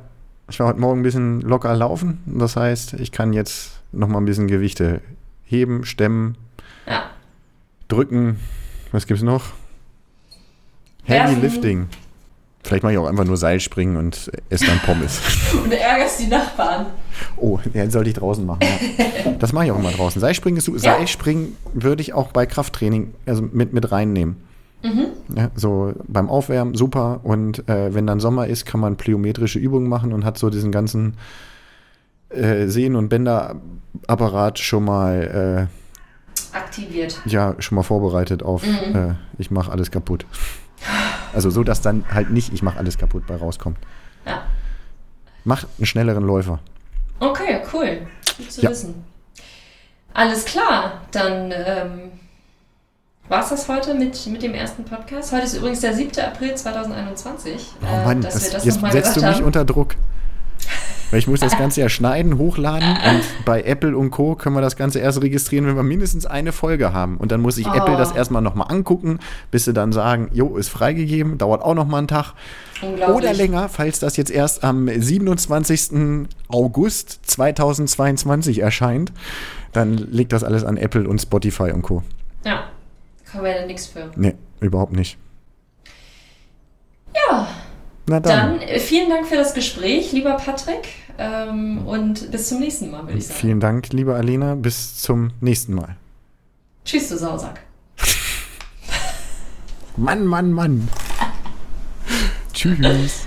[0.48, 2.22] ich war heute Morgen ein bisschen locker laufen.
[2.26, 5.00] Das heißt, ich kann jetzt noch mal ein bisschen Gewichte
[5.44, 6.36] heben, stemmen,
[6.86, 7.04] ja.
[7.88, 8.38] Drücken.
[8.92, 9.44] Was gibt's noch?
[11.04, 11.42] Heavy Werfen.
[11.42, 11.88] Lifting.
[12.66, 15.20] Vielleicht mache ich auch einfach nur Seilspringen und esse dann Pommes.
[15.62, 16.86] Und du ärgerst die Nachbarn.
[17.36, 18.60] Oh, ja, sollte ich draußen machen.
[18.62, 19.04] Ja.
[19.38, 20.20] Das mache ich auch immer draußen.
[20.20, 20.66] Seilspringen ist.
[20.66, 20.78] Ja.
[20.78, 24.36] Seilspringen würde ich auch bei Krafttraining also mit, mit reinnehmen.
[24.82, 25.06] Mhm.
[25.36, 27.20] Ja, so beim Aufwärmen super.
[27.22, 30.72] Und äh, wenn dann Sommer ist, kann man plyometrische Übungen machen und hat so diesen
[30.72, 31.14] ganzen
[32.30, 35.68] äh, Sehnen- und Bänderapparat schon mal,
[36.54, 37.20] Aktiviert.
[37.26, 38.94] äh, ja, schon mal vorbereitet auf, Mhm.
[38.96, 40.26] äh, ich mache alles kaputt.
[41.34, 43.78] Also so, dass dann halt nicht, ich mache alles kaputt bei rauskommt.
[44.26, 44.42] Ja.
[45.44, 46.58] Macht einen schnelleren Läufer.
[47.20, 48.06] Okay, cool.
[48.36, 48.70] Gut zu Ja.
[48.70, 49.04] wissen.
[50.12, 52.12] Alles klar, dann ähm,
[53.28, 55.32] war es das heute mit, mit dem ersten Podcast.
[55.32, 56.20] Heute ist übrigens der 7.
[56.24, 57.72] April 2021.
[57.82, 59.44] Oh äh, Mann, dass das, wir das jetzt setzt du mich haben.
[59.44, 59.94] unter Druck.
[61.10, 64.34] Weil ich muss das Ganze ja schneiden, hochladen und bei Apple und Co.
[64.34, 67.16] können wir das Ganze erst registrieren, wenn wir mindestens eine Folge haben.
[67.16, 67.72] Und dann muss ich Oh.
[67.74, 69.18] Apple das erstmal nochmal angucken,
[69.50, 72.32] bis sie dann sagen, jo, ist freigegeben, dauert auch nochmal einen Tag.
[73.12, 76.26] Oder länger, falls das jetzt erst am 27.
[76.48, 79.12] August 2022 erscheint,
[79.72, 82.02] dann liegt das alles an Apple und Spotify und Co.
[82.44, 82.64] Ja,
[83.30, 84.10] können wir ja nichts für.
[84.16, 85.16] Nee, überhaupt nicht.
[87.14, 87.46] Ja,
[88.06, 90.88] Na dann, dann äh, vielen Dank für das Gespräch, lieber Patrick.
[91.18, 93.40] Ähm, und bis zum nächsten Mal, würde ich sagen.
[93.40, 94.54] vielen Dank, liebe Alena.
[94.54, 95.96] Bis zum nächsten Mal.
[96.84, 97.60] Tschüss, du Sausack.
[99.96, 100.88] Mann, Mann, Mann.
[102.52, 103.26] Tschüss.